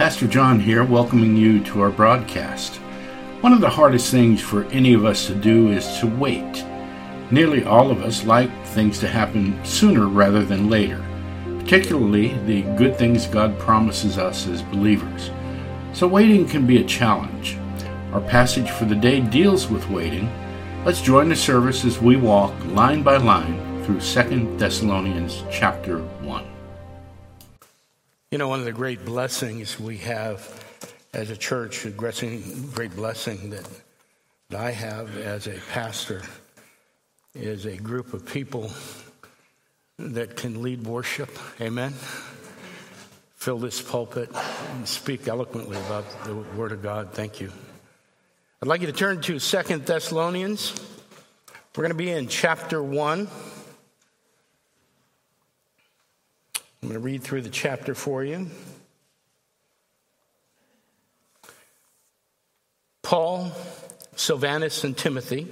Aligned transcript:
Pastor 0.00 0.26
John 0.26 0.58
here, 0.58 0.82
welcoming 0.82 1.36
you 1.36 1.62
to 1.64 1.82
our 1.82 1.90
broadcast. 1.90 2.76
One 3.42 3.52
of 3.52 3.60
the 3.60 3.68
hardest 3.68 4.10
things 4.10 4.40
for 4.40 4.64
any 4.68 4.94
of 4.94 5.04
us 5.04 5.26
to 5.26 5.34
do 5.34 5.68
is 5.68 5.98
to 5.98 6.06
wait. 6.06 6.64
Nearly 7.30 7.64
all 7.64 7.90
of 7.90 8.00
us 8.00 8.24
like 8.24 8.50
things 8.68 8.98
to 9.00 9.08
happen 9.08 9.62
sooner 9.62 10.06
rather 10.06 10.42
than 10.42 10.70
later, 10.70 11.04
particularly 11.58 12.28
the 12.46 12.62
good 12.78 12.96
things 12.96 13.26
God 13.26 13.58
promises 13.58 14.16
us 14.16 14.46
as 14.46 14.62
believers. 14.62 15.30
So 15.92 16.08
waiting 16.08 16.48
can 16.48 16.66
be 16.66 16.80
a 16.80 16.84
challenge. 16.84 17.58
Our 18.14 18.22
passage 18.22 18.70
for 18.70 18.86
the 18.86 18.94
day 18.94 19.20
deals 19.20 19.68
with 19.68 19.90
waiting. 19.90 20.32
Let's 20.86 21.02
join 21.02 21.28
the 21.28 21.36
service 21.36 21.84
as 21.84 22.00
we 22.00 22.16
walk 22.16 22.54
line 22.68 23.02
by 23.02 23.18
line 23.18 23.84
through 23.84 24.00
2 24.00 24.56
Thessalonians 24.56 25.44
chapter 25.52 25.98
1. 25.98 26.19
You 28.30 28.38
know, 28.38 28.46
one 28.46 28.60
of 28.60 28.64
the 28.64 28.70
great 28.70 29.04
blessings 29.04 29.80
we 29.80 29.96
have 29.98 30.64
as 31.12 31.30
a 31.30 31.36
church, 31.36 31.84
a 31.84 31.90
great 31.90 32.94
blessing 32.94 33.50
that 33.50 33.68
that 34.50 34.60
I 34.60 34.70
have 34.70 35.18
as 35.18 35.48
a 35.48 35.58
pastor, 35.72 36.22
is 37.34 37.66
a 37.66 37.76
group 37.76 38.14
of 38.14 38.24
people 38.24 38.70
that 39.98 40.36
can 40.36 40.62
lead 40.62 40.86
worship. 40.86 41.36
Amen. 41.60 41.92
Fill 43.34 43.58
this 43.58 43.82
pulpit 43.82 44.30
and 44.74 44.86
speak 44.86 45.26
eloquently 45.26 45.76
about 45.78 46.04
the 46.22 46.36
Word 46.36 46.70
of 46.70 46.84
God. 46.84 47.12
Thank 47.12 47.40
you. 47.40 47.50
I'd 48.62 48.68
like 48.68 48.80
you 48.80 48.86
to 48.86 48.92
turn 48.92 49.22
to 49.22 49.40
Second 49.40 49.86
Thessalonians. 49.86 50.72
We're 51.74 51.82
going 51.82 51.90
to 51.90 51.94
be 51.98 52.12
in 52.12 52.28
chapter 52.28 52.80
1. 52.80 53.26
I'm 56.82 56.88
going 56.88 57.00
to 57.00 57.04
read 57.04 57.22
through 57.22 57.42
the 57.42 57.50
chapter 57.50 57.94
for 57.94 58.24
you. 58.24 58.46
Paul, 63.02 63.52
Silvanus, 64.16 64.84
and 64.84 64.96
Timothy 64.96 65.46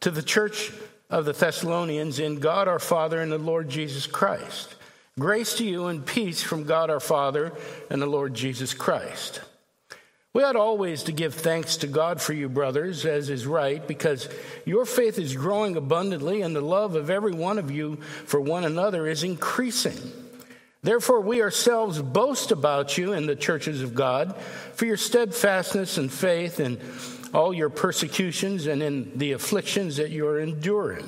to 0.00 0.10
the 0.10 0.22
church 0.22 0.72
of 1.10 1.24
the 1.24 1.32
Thessalonians 1.32 2.18
in 2.18 2.38
God 2.38 2.68
our 2.68 2.78
Father 2.78 3.20
and 3.20 3.30
the 3.30 3.38
Lord 3.38 3.68
Jesus 3.68 4.06
Christ. 4.06 4.74
Grace 5.18 5.54
to 5.56 5.64
you 5.64 5.86
and 5.86 6.06
peace 6.06 6.42
from 6.42 6.64
God 6.64 6.90
our 6.90 7.00
Father 7.00 7.52
and 7.90 8.00
the 8.00 8.06
Lord 8.06 8.34
Jesus 8.34 8.72
Christ. 8.72 9.40
We 10.32 10.42
ought 10.42 10.56
always 10.56 11.04
to 11.04 11.12
give 11.12 11.34
thanks 11.34 11.78
to 11.78 11.86
God 11.86 12.20
for 12.20 12.34
you, 12.34 12.48
brothers, 12.48 13.06
as 13.06 13.30
is 13.30 13.46
right, 13.46 13.86
because 13.86 14.28
your 14.66 14.84
faith 14.84 15.18
is 15.18 15.34
growing 15.34 15.76
abundantly, 15.76 16.42
and 16.42 16.54
the 16.54 16.60
love 16.60 16.94
of 16.94 17.08
every 17.08 17.32
one 17.32 17.58
of 17.58 17.70
you 17.70 17.96
for 18.26 18.40
one 18.40 18.64
another 18.64 19.06
is 19.06 19.22
increasing. 19.22 19.98
Therefore, 20.82 21.20
we 21.20 21.42
ourselves 21.42 22.00
boast 22.00 22.52
about 22.52 22.96
you 22.96 23.12
in 23.12 23.26
the 23.26 23.36
churches 23.36 23.82
of 23.82 23.94
God 23.94 24.36
for 24.74 24.86
your 24.86 24.96
steadfastness 24.96 25.98
and 25.98 26.12
faith 26.12 26.60
in 26.60 26.80
all 27.34 27.52
your 27.52 27.70
persecutions 27.70 28.66
and 28.66 28.82
in 28.82 29.18
the 29.18 29.32
afflictions 29.32 29.96
that 29.96 30.10
you 30.10 30.26
are 30.26 30.38
enduring. 30.38 31.06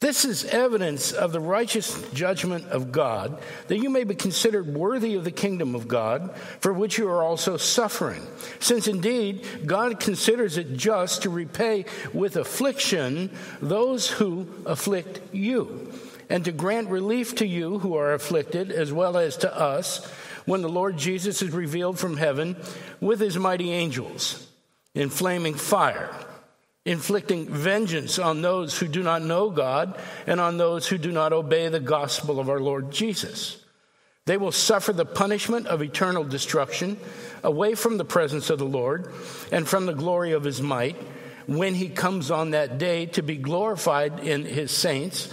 This 0.00 0.24
is 0.24 0.46
evidence 0.46 1.12
of 1.12 1.32
the 1.32 1.40
righteous 1.40 2.10
judgment 2.12 2.64
of 2.68 2.90
God, 2.90 3.38
that 3.68 3.76
you 3.76 3.90
may 3.90 4.04
be 4.04 4.14
considered 4.14 4.74
worthy 4.74 5.14
of 5.14 5.24
the 5.24 5.30
kingdom 5.30 5.74
of 5.74 5.88
God, 5.88 6.34
for 6.60 6.72
which 6.72 6.96
you 6.96 7.06
are 7.08 7.22
also 7.22 7.58
suffering. 7.58 8.26
Since 8.60 8.88
indeed 8.88 9.46
God 9.66 10.00
considers 10.00 10.56
it 10.56 10.74
just 10.74 11.22
to 11.22 11.30
repay 11.30 11.84
with 12.14 12.36
affliction 12.36 13.30
those 13.60 14.08
who 14.08 14.48
afflict 14.64 15.20
you 15.34 15.92
and 16.30 16.44
to 16.44 16.52
grant 16.52 16.88
relief 16.88 17.34
to 17.34 17.46
you 17.46 17.80
who 17.80 17.96
are 17.96 18.14
afflicted, 18.14 18.70
as 18.70 18.92
well 18.92 19.18
as 19.18 19.36
to 19.38 19.54
us, 19.54 20.08
when 20.46 20.62
the 20.62 20.68
Lord 20.68 20.96
Jesus 20.96 21.42
is 21.42 21.50
revealed 21.50 21.98
from 21.98 22.16
heaven 22.16 22.56
with 23.00 23.20
his 23.20 23.36
mighty 23.36 23.72
angels 23.72 24.46
in 24.94 25.10
flaming 25.10 25.54
fire, 25.54 26.08
inflicting 26.84 27.46
vengeance 27.46 28.18
on 28.18 28.42
those 28.42 28.78
who 28.78 28.86
do 28.86 29.02
not 29.02 29.22
know 29.22 29.50
God 29.50 29.98
and 30.26 30.40
on 30.40 30.56
those 30.56 30.86
who 30.86 30.98
do 30.98 31.12
not 31.12 31.32
obey 31.32 31.68
the 31.68 31.80
gospel 31.80 32.38
of 32.38 32.48
our 32.48 32.60
Lord 32.60 32.92
Jesus. 32.92 33.62
They 34.26 34.36
will 34.36 34.52
suffer 34.52 34.92
the 34.92 35.04
punishment 35.04 35.66
of 35.66 35.82
eternal 35.82 36.22
destruction 36.22 36.96
away 37.42 37.74
from 37.74 37.98
the 37.98 38.04
presence 38.04 38.50
of 38.50 38.58
the 38.58 38.64
Lord 38.64 39.12
and 39.50 39.66
from 39.66 39.86
the 39.86 39.94
glory 39.94 40.32
of 40.32 40.44
his 40.44 40.62
might 40.62 40.96
when 41.46 41.74
he 41.74 41.88
comes 41.88 42.30
on 42.30 42.52
that 42.52 42.78
day 42.78 43.06
to 43.06 43.22
be 43.22 43.36
glorified 43.36 44.20
in 44.20 44.44
his 44.44 44.70
saints 44.70 45.32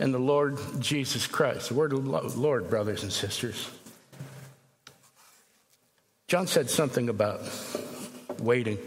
and 0.00 0.14
the 0.14 0.18
Lord 0.18 0.58
Jesus 0.80 1.26
Christ. 1.26 1.68
The 1.68 1.74
word 1.74 1.92
Lord, 1.92 2.70
brothers 2.70 3.02
and 3.02 3.12
sisters. 3.12 3.70
John 6.26 6.46
said 6.46 6.70
something 6.70 7.10
about 7.10 7.42
waiting. 8.38 8.78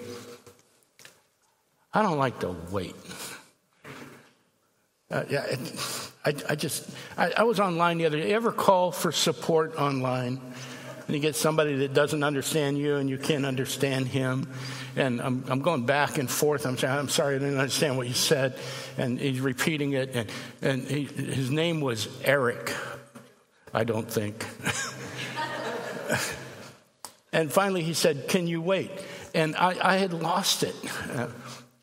I 1.94 2.02
don't 2.02 2.18
like 2.18 2.40
to 2.40 2.56
wait. 2.72 2.96
Uh, 5.12 5.24
yeah, 5.30 5.46
it, 5.46 6.10
I, 6.26 6.34
I, 6.50 6.56
just, 6.56 6.90
I, 7.16 7.32
I, 7.38 7.44
was 7.44 7.60
online 7.60 8.00
the 8.00 8.06
other 8.08 8.18
day. 8.18 8.30
You 8.30 8.36
ever 8.36 8.52
call 8.52 8.92
for 8.92 9.12
support 9.12 9.76
online? 9.76 10.42
And 11.06 11.16
you 11.16 11.20
get 11.20 11.36
somebody 11.36 11.76
that 11.76 11.94
doesn't 11.94 12.24
understand 12.24 12.80
you 12.80 12.96
and 12.96 13.08
you 13.08 13.20
can't 13.20 13.46
understand 13.46 14.08
him. 14.08 14.48
And 14.96 15.22
I'm, 15.22 15.44
I'm 15.48 15.62
going 15.62 15.86
back 15.86 16.18
and 16.18 16.30
forth. 16.30 16.66
I'm 16.66 16.78
saying, 16.78 16.94
I'm 16.94 17.10
sorry, 17.10 17.36
I 17.36 17.40
didn't 17.40 17.58
understand 17.58 17.98
what 17.98 18.08
you 18.08 18.14
said. 18.14 18.58
And 18.98 19.20
he's 19.20 19.40
repeating 19.40 19.94
it. 19.94 20.16
And, 20.16 20.32
and 20.62 20.84
he, 20.84 21.04
his 21.06 21.50
name 21.50 21.82
was 21.82 22.08
Eric, 22.24 22.74
I 23.74 23.84
don't 23.84 24.10
think. 24.10 24.46
and 27.34 27.52
finally 27.52 27.82
he 27.84 27.94
said, 27.94 28.28
Can 28.28 28.48
you 28.48 28.62
wait? 28.62 28.92
And 29.34 29.56
I, 29.56 29.76
I 29.82 29.98
had 29.98 30.14
lost 30.14 30.62
it. 30.64 30.76
Uh, 31.12 31.28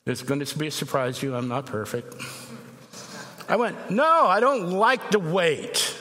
it's 0.07 0.23
going 0.23 0.45
to 0.45 0.59
be 0.59 0.69
a 0.69 0.71
surprise 0.71 1.19
to 1.19 1.27
you. 1.27 1.35
I'm 1.35 1.49
not 1.49 1.67
perfect. 1.67 2.15
I 3.49 3.57
went, 3.57 3.91
No, 3.91 4.27
I 4.27 4.39
don't 4.39 4.71
like 4.71 5.11
to 5.11 5.19
wait. 5.19 5.97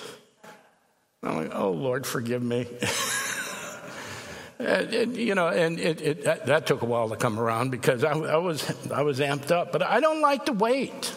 I'm 1.24 1.36
like, 1.38 1.56
Oh, 1.56 1.72
Lord, 1.72 2.06
forgive 2.06 2.44
me. 2.44 2.68
And, 4.60 5.16
you 5.16 5.36
know, 5.36 5.48
and 5.48 5.80
it, 5.80 6.02
it, 6.02 6.24
that, 6.26 6.46
that, 6.48 6.68
took 6.68 6.82
a 6.82 6.86
while 6.86 7.08
to 7.10 7.16
come 7.16 7.40
around 7.40 7.72
because 7.72 8.04
I, 8.04 8.12
I, 8.12 8.36
was, 8.38 8.92
I 8.92 9.04
was 9.04 9.20
amped 9.20 9.52
up. 9.52 9.72
But 9.72 9.84
I 9.84 10.02
don't 10.02 10.20
like 10.20 10.46
to 10.46 10.54
wait. 10.54 11.14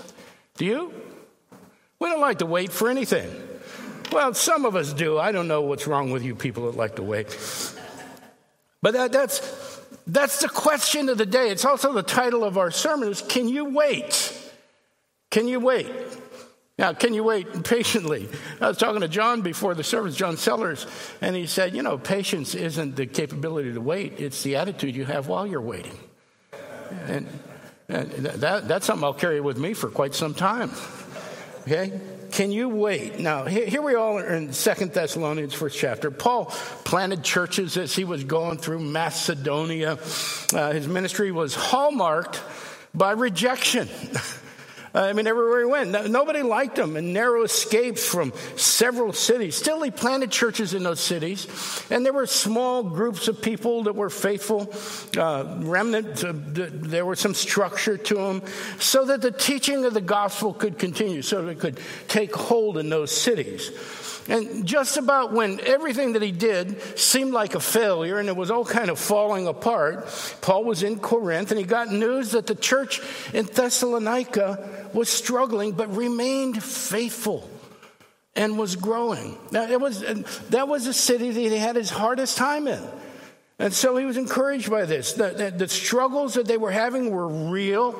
Do 0.56 0.64
you? 0.64 0.94
We 1.98 2.08
don't 2.08 2.20
like 2.20 2.38
to 2.38 2.46
wait 2.46 2.70
for 2.70 2.88
anything. 2.88 3.30
Well, 4.12 4.34
some 4.34 4.64
of 4.64 4.76
us 4.76 4.92
do. 4.92 5.18
I 5.18 5.32
don't 5.32 5.48
know 5.48 5.62
what's 5.62 5.88
wrong 5.88 6.12
with 6.12 6.22
you 6.22 6.36
people 6.36 6.66
that 6.70 6.76
like 6.76 6.96
to 6.96 7.02
wait. 7.02 7.36
But 8.80 8.92
that, 8.94 9.10
that's, 9.10 9.80
that's 10.06 10.40
the 10.40 10.48
question 10.48 11.08
of 11.08 11.18
the 11.18 11.26
day. 11.26 11.50
It's 11.50 11.64
also 11.64 11.92
the 11.92 12.02
title 12.02 12.44
of 12.44 12.58
our 12.58 12.70
sermon 12.70 13.08
is 13.08 13.22
Can 13.22 13.48
you 13.48 13.64
wait? 13.64 14.38
Can 15.30 15.48
you 15.48 15.58
wait? 15.58 15.90
Now, 16.82 16.92
can 16.92 17.14
you 17.14 17.22
wait 17.22 17.62
patiently? 17.62 18.28
I 18.60 18.66
was 18.66 18.76
talking 18.76 19.02
to 19.02 19.08
John 19.08 19.42
before 19.42 19.72
the 19.76 19.84
service, 19.84 20.16
John 20.16 20.36
Sellers, 20.36 20.84
and 21.20 21.36
he 21.36 21.46
said, 21.46 21.76
You 21.76 21.84
know, 21.84 21.96
patience 21.96 22.56
isn't 22.56 22.96
the 22.96 23.06
capability 23.06 23.72
to 23.72 23.80
wait, 23.80 24.18
it's 24.18 24.42
the 24.42 24.56
attitude 24.56 24.96
you 24.96 25.04
have 25.04 25.28
while 25.28 25.46
you're 25.46 25.60
waiting. 25.60 25.96
And, 27.06 27.28
and 27.88 28.10
that, 28.10 28.66
that's 28.66 28.84
something 28.84 29.04
I'll 29.04 29.14
carry 29.14 29.40
with 29.40 29.58
me 29.58 29.74
for 29.74 29.90
quite 29.90 30.12
some 30.12 30.34
time. 30.34 30.72
Okay? 31.60 32.00
Can 32.32 32.50
you 32.50 32.68
wait? 32.68 33.20
Now, 33.20 33.44
here 33.44 33.80
we 33.80 33.94
all 33.94 34.18
are 34.18 34.34
in 34.34 34.52
Second 34.52 34.92
Thessalonians, 34.92 35.54
first 35.54 35.78
chapter. 35.78 36.10
Paul 36.10 36.46
planted 36.84 37.22
churches 37.22 37.76
as 37.76 37.94
he 37.94 38.02
was 38.02 38.24
going 38.24 38.58
through 38.58 38.80
Macedonia. 38.80 39.98
Uh, 40.52 40.72
his 40.72 40.88
ministry 40.88 41.30
was 41.30 41.54
hallmarked 41.54 42.42
by 42.92 43.12
rejection. 43.12 43.88
I 44.94 45.14
mean, 45.14 45.26
everywhere 45.26 45.60
he 45.60 45.64
went, 45.64 46.10
nobody 46.10 46.42
liked 46.42 46.78
him, 46.78 46.96
and 46.96 47.14
narrow 47.14 47.44
escapes 47.44 48.06
from 48.06 48.32
several 48.56 49.14
cities. 49.14 49.56
Still, 49.56 49.82
he 49.82 49.90
planted 49.90 50.30
churches 50.30 50.74
in 50.74 50.82
those 50.82 51.00
cities, 51.00 51.46
and 51.90 52.04
there 52.04 52.12
were 52.12 52.26
small 52.26 52.82
groups 52.82 53.26
of 53.26 53.40
people 53.40 53.84
that 53.84 53.94
were 53.94 54.10
faithful, 54.10 54.70
uh, 55.16 55.56
remnant. 55.60 56.22
There 56.26 57.06
was 57.06 57.20
some 57.20 57.32
structure 57.32 57.96
to 57.96 58.14
them, 58.14 58.42
so 58.78 59.06
that 59.06 59.22
the 59.22 59.32
teaching 59.32 59.86
of 59.86 59.94
the 59.94 60.02
gospel 60.02 60.52
could 60.52 60.78
continue, 60.78 61.22
so 61.22 61.42
that 61.42 61.52
it 61.52 61.58
could 61.60 61.80
take 62.08 62.34
hold 62.34 62.76
in 62.76 62.90
those 62.90 63.10
cities. 63.10 63.70
And 64.28 64.66
just 64.66 64.96
about 64.96 65.32
when 65.32 65.60
everything 65.60 66.12
that 66.12 66.22
he 66.22 66.32
did 66.32 66.80
seemed 66.98 67.32
like 67.32 67.54
a 67.54 67.60
failure 67.60 68.18
and 68.18 68.28
it 68.28 68.36
was 68.36 68.50
all 68.50 68.64
kind 68.64 68.88
of 68.88 68.98
falling 68.98 69.46
apart, 69.46 70.06
Paul 70.40 70.64
was 70.64 70.82
in 70.82 70.98
Corinth 70.98 71.50
and 71.50 71.58
he 71.58 71.66
got 71.66 71.88
news 71.88 72.32
that 72.32 72.46
the 72.46 72.54
church 72.54 73.00
in 73.32 73.46
Thessalonica 73.46 74.90
was 74.94 75.08
struggling 75.08 75.72
but 75.72 75.94
remained 75.96 76.62
faithful 76.62 77.48
and 78.34 78.58
was 78.58 78.76
growing. 78.76 79.36
Now, 79.50 79.64
it 79.64 79.80
was, 79.80 80.00
that 80.50 80.68
was 80.68 80.86
a 80.86 80.94
city 80.94 81.30
that 81.30 81.40
he 81.40 81.56
had 81.56 81.76
his 81.76 81.90
hardest 81.90 82.38
time 82.38 82.66
in. 82.66 82.82
And 83.58 83.72
so 83.72 83.96
he 83.96 84.04
was 84.04 84.16
encouraged 84.16 84.70
by 84.70 84.86
this. 84.86 85.12
The, 85.12 85.30
the, 85.30 85.50
the 85.50 85.68
struggles 85.68 86.34
that 86.34 86.46
they 86.46 86.56
were 86.56 86.70
having 86.70 87.10
were 87.10 87.28
real. 87.28 87.92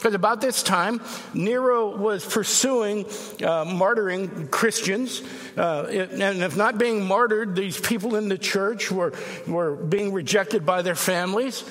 Because 0.00 0.14
about 0.14 0.40
this 0.40 0.62
time, 0.62 1.02
Nero 1.34 1.94
was 1.94 2.24
pursuing 2.24 3.04
uh, 3.04 3.66
martyring 3.66 4.50
Christians. 4.50 5.20
Uh, 5.58 5.82
and 5.90 6.42
if 6.42 6.56
not 6.56 6.78
being 6.78 7.04
martyred, 7.04 7.54
these 7.54 7.78
people 7.78 8.16
in 8.16 8.30
the 8.30 8.38
church 8.38 8.90
were, 8.90 9.12
were 9.46 9.76
being 9.76 10.14
rejected 10.14 10.64
by 10.64 10.80
their 10.80 10.94
families. 10.94 11.64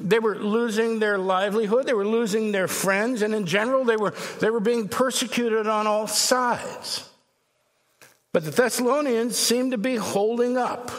They 0.00 0.18
were 0.18 0.34
losing 0.34 0.98
their 0.98 1.16
livelihood, 1.16 1.86
they 1.86 1.94
were 1.94 2.06
losing 2.06 2.50
their 2.50 2.66
friends, 2.66 3.22
and 3.22 3.32
in 3.36 3.46
general, 3.46 3.84
they 3.84 3.96
were, 3.96 4.14
they 4.40 4.50
were 4.50 4.58
being 4.58 4.88
persecuted 4.88 5.68
on 5.68 5.86
all 5.86 6.08
sides. 6.08 7.08
But 8.32 8.44
the 8.44 8.50
Thessalonians 8.50 9.36
seemed 9.36 9.70
to 9.70 9.78
be 9.78 9.94
holding 9.94 10.56
up. 10.56 10.90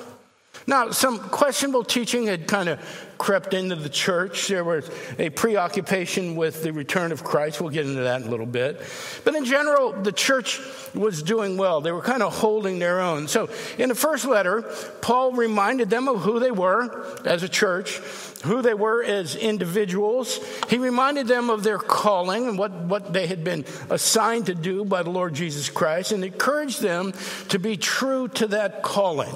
Now, 0.68 0.92
some 0.92 1.20
questionable 1.20 1.84
teaching 1.84 2.28
had 2.28 2.48
kind 2.48 2.70
of 2.70 2.80
crept 3.18 3.54
into 3.54 3.76
the 3.76 3.90
church. 3.90 4.48
There 4.48 4.64
was 4.64 4.90
a 5.20 5.30
preoccupation 5.30 6.36
with 6.36 6.64
the 6.64 6.74
return 6.74 7.12
of 7.12 7.24
Christ. 7.24 7.62
We'll 7.62 7.70
get 7.70 7.86
into 7.86 8.02
that 8.02 8.22
in 8.22 8.28
a 8.28 8.32
little 8.32 8.48
bit. 8.48 8.82
But 9.24 9.36
in 9.36 9.46
general, 9.46 9.92
the 9.92 10.12
church 10.12 10.60
was 10.96 11.22
doing 11.22 11.56
well. 11.56 11.82
They 11.82 11.92
were 11.92 12.02
kind 12.02 12.24
of 12.24 12.36
holding 12.36 12.80
their 12.80 13.00
own. 13.00 13.28
So 13.28 13.50
in 13.78 13.90
the 13.90 13.96
first 13.96 14.26
letter, 14.26 14.64
Paul 15.02 15.34
reminded 15.34 15.92
them 15.92 16.08
of 16.08 16.22
who 16.22 16.40
they 16.40 16.50
were 16.50 17.06
as 17.24 17.44
a 17.44 17.50
church, 17.50 17.98
who 18.44 18.64
they 18.64 18.74
were 18.74 19.04
as 19.04 19.36
individuals. 19.36 20.40
He 20.68 20.80
reminded 20.80 21.28
them 21.28 21.52
of 21.52 21.62
their 21.62 21.78
calling 21.78 22.48
and 22.48 22.58
what, 22.58 22.72
what 22.72 23.14
they 23.14 23.28
had 23.28 23.44
been 23.44 23.66
assigned 23.92 24.48
to 24.48 24.56
do 24.56 24.84
by 24.84 25.04
the 25.04 25.12
Lord 25.12 25.36
Jesus 25.36 25.70
Christ 25.70 26.12
and 26.12 26.26
encouraged 26.26 26.82
them 26.82 27.14
to 27.50 27.60
be 27.60 27.78
true 27.78 28.30
to 28.30 28.48
that 28.48 28.82
calling. 28.82 29.36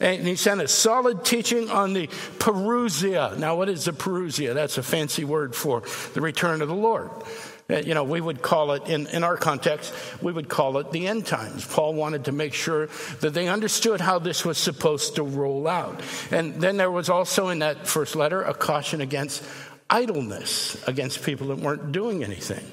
And 0.00 0.26
he 0.26 0.34
sent 0.34 0.62
a 0.62 0.68
solid 0.68 1.24
teaching 1.24 1.70
on 1.70 1.92
the 1.92 2.06
parousia. 2.38 3.36
Now, 3.36 3.56
what 3.56 3.68
is 3.68 3.84
the 3.84 3.92
parousia? 3.92 4.54
That's 4.54 4.78
a 4.78 4.82
fancy 4.82 5.24
word 5.24 5.54
for 5.54 5.82
the 6.14 6.22
return 6.22 6.62
of 6.62 6.68
the 6.68 6.74
Lord. 6.74 7.10
Uh, 7.70 7.76
you 7.76 7.94
know, 7.94 8.02
we 8.02 8.20
would 8.20 8.42
call 8.42 8.72
it, 8.72 8.88
in, 8.88 9.06
in 9.08 9.22
our 9.22 9.36
context, 9.36 9.94
we 10.20 10.32
would 10.32 10.48
call 10.48 10.78
it 10.78 10.90
the 10.90 11.06
end 11.06 11.26
times. 11.26 11.64
Paul 11.64 11.94
wanted 11.94 12.24
to 12.24 12.32
make 12.32 12.54
sure 12.54 12.88
that 13.20 13.34
they 13.34 13.46
understood 13.46 14.00
how 14.00 14.18
this 14.18 14.44
was 14.44 14.58
supposed 14.58 15.16
to 15.16 15.22
roll 15.22 15.68
out. 15.68 16.00
And 16.30 16.60
then 16.60 16.78
there 16.78 16.90
was 16.90 17.08
also 17.08 17.48
in 17.48 17.60
that 17.60 17.86
first 17.86 18.16
letter 18.16 18.42
a 18.42 18.54
caution 18.54 19.00
against 19.00 19.44
idleness, 19.88 20.82
against 20.88 21.22
people 21.24 21.48
that 21.48 21.58
weren't 21.58 21.92
doing 21.92 22.24
anything. 22.24 22.64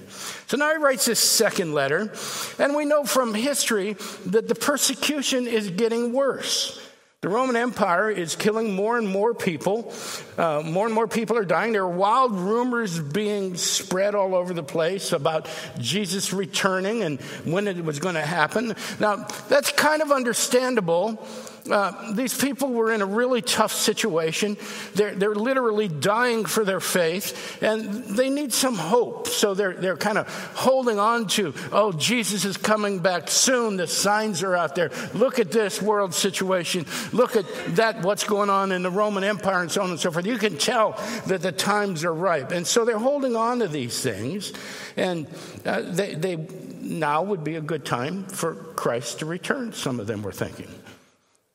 So 0.47 0.57
now 0.57 0.71
he 0.71 0.77
writes 0.77 1.05
this 1.05 1.19
second 1.19 1.73
letter, 1.73 2.11
and 2.57 2.75
we 2.75 2.85
know 2.85 3.03
from 3.03 3.33
history 3.33 3.97
that 4.27 4.47
the 4.47 4.55
persecution 4.55 5.47
is 5.47 5.69
getting 5.71 6.13
worse. 6.13 6.86
The 7.21 7.29
Roman 7.29 7.55
Empire 7.55 8.11
is 8.11 8.35
killing 8.35 8.75
more 8.75 8.95
and 8.95 9.07
more 9.07 9.33
people. 9.33 9.91
Uh, 10.37 10.61
more 10.63 10.85
and 10.85 10.93
more 10.93 11.07
people 11.07 11.35
are 11.35 11.45
dying. 11.45 11.73
There 11.73 11.81
are 11.81 11.89
wild 11.89 12.33
rumors 12.33 12.99
being 12.99 13.55
spread 13.55 14.13
all 14.13 14.35
over 14.35 14.53
the 14.53 14.61
place 14.61 15.11
about 15.13 15.49
Jesus 15.79 16.31
returning 16.31 17.01
and 17.01 17.19
when 17.43 17.67
it 17.67 17.83
was 17.83 17.97
going 17.97 18.13
to 18.13 18.21
happen. 18.21 18.75
Now, 18.99 19.25
that's 19.49 19.71
kind 19.71 20.03
of 20.03 20.11
understandable 20.11 21.25
uh, 21.69 22.13
these 22.13 22.35
people 22.37 22.71
were 22.71 22.91
in 22.91 23.01
a 23.01 23.05
really 23.05 23.41
tough 23.41 23.71
situation. 23.71 24.57
They're, 24.95 25.15
they're 25.15 25.35
literally 25.35 25.87
dying 25.87 26.45
for 26.45 26.63
their 26.63 26.79
faith, 26.79 27.61
and 27.61 28.03
they 28.05 28.29
need 28.29 28.53
some 28.53 28.75
hope. 28.75 29.27
So 29.27 29.53
they're, 29.53 29.73
they're 29.73 29.97
kind 29.97 30.17
of 30.17 30.27
holding 30.55 30.99
on 30.99 31.27
to, 31.27 31.53
oh, 31.71 31.91
Jesus 31.91 32.45
is 32.45 32.57
coming 32.57 32.99
back 32.99 33.29
soon. 33.29 33.77
The 33.77 33.87
signs 33.87 34.43
are 34.43 34.55
out 34.55 34.75
there. 34.75 34.91
Look 35.13 35.39
at 35.39 35.51
this 35.51 35.81
world 35.81 36.13
situation. 36.13 36.85
Look 37.13 37.35
at 37.35 37.45
that, 37.75 38.01
what's 38.01 38.23
going 38.23 38.49
on 38.49 38.71
in 38.71 38.83
the 38.83 38.91
Roman 38.91 39.23
Empire, 39.23 39.61
and 39.61 39.71
so 39.71 39.81
on 39.81 39.89
and 39.89 39.99
so 39.99 40.11
forth. 40.11 40.25
You 40.25 40.37
can 40.37 40.57
tell 40.57 40.91
that 41.27 41.41
the 41.41 41.51
times 41.51 42.03
are 42.03 42.13
ripe. 42.13 42.51
And 42.51 42.65
so 42.65 42.85
they're 42.85 42.97
holding 42.97 43.35
on 43.35 43.59
to 43.59 43.67
these 43.67 44.01
things, 44.01 44.53
and 44.95 45.27
uh, 45.65 45.81
they, 45.81 46.15
they 46.15 46.35
now 46.81 47.23
would 47.23 47.43
be 47.43 47.55
a 47.55 47.61
good 47.61 47.85
time 47.85 48.23
for 48.25 48.55
Christ 48.75 49.19
to 49.19 49.25
return, 49.25 49.73
some 49.73 49.99
of 49.99 50.07
them 50.07 50.23
were 50.23 50.31
thinking. 50.31 50.67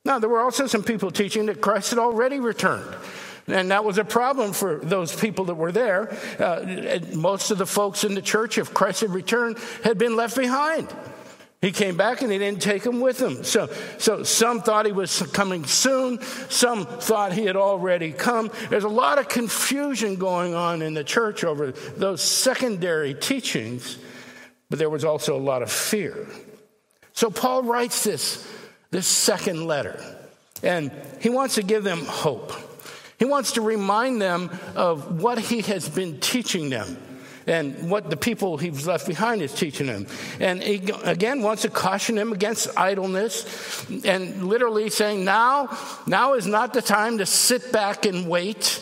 Now, 0.05 0.19
there 0.19 0.29
were 0.29 0.41
also 0.41 0.67
some 0.67 0.83
people 0.83 1.11
teaching 1.11 1.45
that 1.45 1.61
Christ 1.61 1.91
had 1.91 1.99
already 1.99 2.39
returned. 2.39 2.95
And 3.47 3.71
that 3.71 3.83
was 3.83 3.97
a 3.97 4.05
problem 4.05 4.53
for 4.53 4.77
those 4.77 5.13
people 5.13 5.45
that 5.45 5.55
were 5.55 5.71
there. 5.71 6.15
Uh, 6.39 6.99
most 7.13 7.51
of 7.51 7.57
the 7.57 7.65
folks 7.65 8.03
in 8.03 8.15
the 8.15 8.21
church, 8.21 8.57
if 8.57 8.73
Christ 8.73 9.01
had 9.01 9.11
returned, 9.11 9.57
had 9.83 9.97
been 9.97 10.15
left 10.15 10.37
behind. 10.37 10.87
He 11.61 11.71
came 11.71 11.95
back 11.95 12.21
and 12.21 12.29
he 12.29 12.37
didn't 12.37 12.61
take 12.61 12.83
them 12.83 12.99
with 12.99 13.21
him. 13.21 13.45
So, 13.45 13.69
so 13.97 14.23
some 14.23 14.61
thought 14.61 14.85
he 14.85 14.91
was 14.91 15.21
coming 15.31 15.65
soon. 15.65 16.21
Some 16.49 16.85
thought 16.85 17.31
he 17.31 17.45
had 17.45 17.55
already 17.55 18.11
come. 18.11 18.51
There's 18.69 18.83
a 18.83 18.89
lot 18.89 19.17
of 19.17 19.29
confusion 19.29 20.17
going 20.17 20.55
on 20.55 20.81
in 20.81 20.93
the 20.93 21.05
church 21.05 21.45
over 21.45 21.71
those 21.71 22.21
secondary 22.21 23.13
teachings, 23.13 23.97
but 24.69 24.77
there 24.77 24.89
was 24.89 25.05
also 25.05 25.37
a 25.37 25.39
lot 25.39 25.61
of 25.61 25.71
fear. 25.71 26.27
So 27.13 27.29
Paul 27.29 27.63
writes 27.63 28.03
this 28.03 28.45
this 28.93 29.07
second 29.07 29.65
letter. 29.67 29.99
And 30.61 30.91
he 31.19 31.29
wants 31.29 31.55
to 31.55 31.63
give 31.63 31.83
them 31.83 32.05
hope. 32.05 32.53
He 33.19 33.25
wants 33.25 33.53
to 33.53 33.61
remind 33.61 34.21
them 34.21 34.49
of 34.75 35.21
what 35.21 35.39
he 35.39 35.61
has 35.61 35.89
been 35.89 36.19
teaching 36.19 36.69
them 36.69 36.97
and 37.45 37.89
what 37.89 38.09
the 38.09 38.15
people 38.15 38.57
he's 38.57 38.87
left 38.87 39.05
behind 39.07 39.41
is 39.41 39.53
teaching 39.53 39.87
them. 39.87 40.07
And 40.39 40.63
he 40.63 40.89
again 41.03 41.41
wants 41.41 41.63
to 41.63 41.69
caution 41.69 42.15
them 42.15 42.31
against 42.31 42.69
idleness 42.77 43.89
and 44.05 44.47
literally 44.47 44.89
saying, 44.89 45.25
now, 45.25 45.77
now 46.07 46.35
is 46.35 46.47
not 46.47 46.73
the 46.73 46.81
time 46.81 47.17
to 47.17 47.25
sit 47.25 47.71
back 47.73 48.05
and 48.05 48.29
wait. 48.29 48.79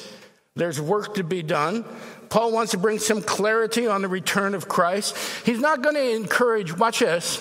There's 0.55 0.79
work 0.79 1.15
to 1.15 1.23
be 1.23 1.41
done. 1.41 1.85
Paul 2.29 2.51
wants 2.51 2.71
to 2.71 2.77
bring 2.77 2.99
some 2.99 3.21
clarity 3.21 3.87
on 3.87 4.01
the 4.01 4.07
return 4.07 4.53
of 4.53 4.67
Christ. 4.67 5.17
He's 5.45 5.59
not 5.59 5.81
going 5.81 5.95
to 5.95 6.15
encourage, 6.15 6.77
watch 6.77 6.99
this, 6.99 7.39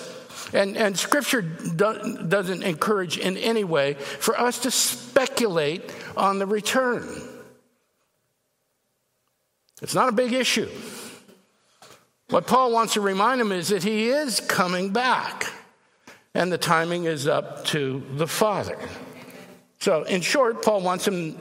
and, 0.53 0.77
and 0.77 0.97
scripture 0.97 1.41
do, 1.41 2.25
doesn't 2.27 2.63
encourage 2.63 3.17
in 3.17 3.37
any 3.37 3.63
way 3.63 3.93
for 3.93 4.39
us 4.39 4.59
to 4.59 4.71
speculate 4.71 5.93
on 6.17 6.39
the 6.39 6.45
return. 6.45 7.07
It's 9.81 9.95
not 9.95 10.09
a 10.09 10.11
big 10.11 10.33
issue. 10.33 10.69
What 12.29 12.47
Paul 12.47 12.71
wants 12.71 12.93
to 12.93 13.01
remind 13.01 13.41
him 13.41 13.51
is 13.51 13.69
that 13.69 13.83
he 13.83 14.09
is 14.09 14.39
coming 14.39 14.91
back, 14.91 15.51
and 16.33 16.51
the 16.51 16.57
timing 16.57 17.05
is 17.05 17.27
up 17.27 17.65
to 17.65 18.03
the 18.13 18.27
Father. 18.27 18.77
So, 19.79 20.03
in 20.03 20.21
short, 20.21 20.61
Paul 20.61 20.81
wants 20.81 21.07
him 21.07 21.35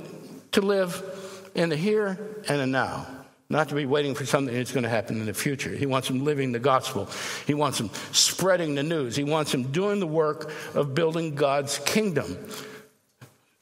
to 0.52 0.62
live 0.62 1.50
in 1.54 1.68
the 1.68 1.76
here 1.76 2.18
and 2.49 2.61
the 2.61 2.66
now 2.66 3.19
not 3.50 3.69
to 3.69 3.75
be 3.75 3.85
waiting 3.85 4.14
for 4.14 4.25
something 4.25 4.54
that's 4.54 4.71
going 4.71 4.85
to 4.85 4.88
happen 4.88 5.21
in 5.21 5.26
the 5.26 5.35
future. 5.35 5.71
He 5.71 5.85
wants 5.85 6.07
them 6.07 6.25
living 6.25 6.52
the 6.52 6.61
gospel. 6.61 7.09
He 7.47 7.54
wants 7.54 7.78
them 7.78 7.90
spreading 8.12 8.76
the 8.76 8.85
news. 8.85 9.16
He 9.16 9.25
wants 9.25 9.50
them 9.50 9.64
doing 9.64 9.99
the 9.99 10.07
work 10.07 10.52
of 10.75 10.95
building 10.95 11.35
God's 11.35 11.78
kingdom. 11.78 12.38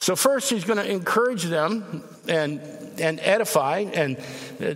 So, 0.00 0.14
first, 0.14 0.50
he's 0.50 0.64
going 0.64 0.78
to 0.78 0.88
encourage 0.88 1.42
them 1.42 2.04
and, 2.28 2.60
and 3.00 3.18
edify. 3.18 3.80
And 3.80 4.16
uh, 4.18 4.74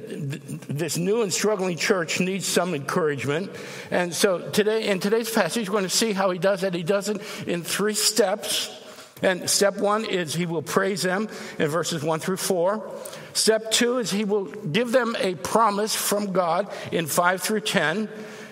this 0.68 0.96
new 0.96 1.22
and 1.22 1.32
struggling 1.32 1.76
church 1.76 2.18
needs 2.18 2.44
some 2.44 2.74
encouragement. 2.74 3.50
And 3.90 4.12
so, 4.12 4.50
today, 4.50 4.88
in 4.88 4.98
today's 4.98 5.30
passage, 5.30 5.68
we're 5.68 5.74
going 5.74 5.84
to 5.84 5.90
see 5.90 6.12
how 6.12 6.30
he 6.30 6.38
does 6.38 6.64
it. 6.64 6.74
He 6.74 6.82
does 6.82 7.08
it 7.08 7.20
in 7.46 7.62
three 7.62 7.94
steps. 7.94 8.81
And 9.22 9.48
step 9.48 9.78
one 9.78 10.04
is 10.04 10.34
he 10.34 10.46
will 10.46 10.62
praise 10.62 11.02
them 11.02 11.28
in 11.58 11.68
verses 11.68 12.02
one 12.02 12.20
through 12.20 12.38
four. 12.38 12.92
Step 13.32 13.70
two 13.70 13.98
is 13.98 14.10
he 14.10 14.24
will 14.24 14.44
give 14.44 14.92
them 14.92 15.16
a 15.18 15.34
promise 15.36 15.94
from 15.94 16.32
God 16.32 16.70
in 16.90 17.06
5 17.06 17.40
through 17.40 17.60
10. 17.60 18.08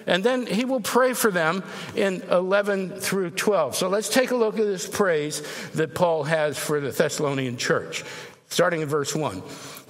And 0.06 0.24
then 0.24 0.46
he 0.46 0.64
will 0.64 0.80
pray 0.80 1.12
for 1.12 1.30
them 1.30 1.62
in 1.94 2.22
11 2.30 3.00
through 3.00 3.30
12. 3.30 3.76
So 3.76 3.88
let's 3.88 4.08
take 4.08 4.30
a 4.30 4.36
look 4.36 4.58
at 4.58 4.64
this 4.64 4.88
praise 4.88 5.42
that 5.72 5.94
Paul 5.94 6.24
has 6.24 6.58
for 6.58 6.80
the 6.80 6.90
Thessalonian 6.90 7.56
church. 7.56 8.04
starting 8.48 8.80
in 8.80 8.88
verse 8.88 9.14
1. 9.14 9.42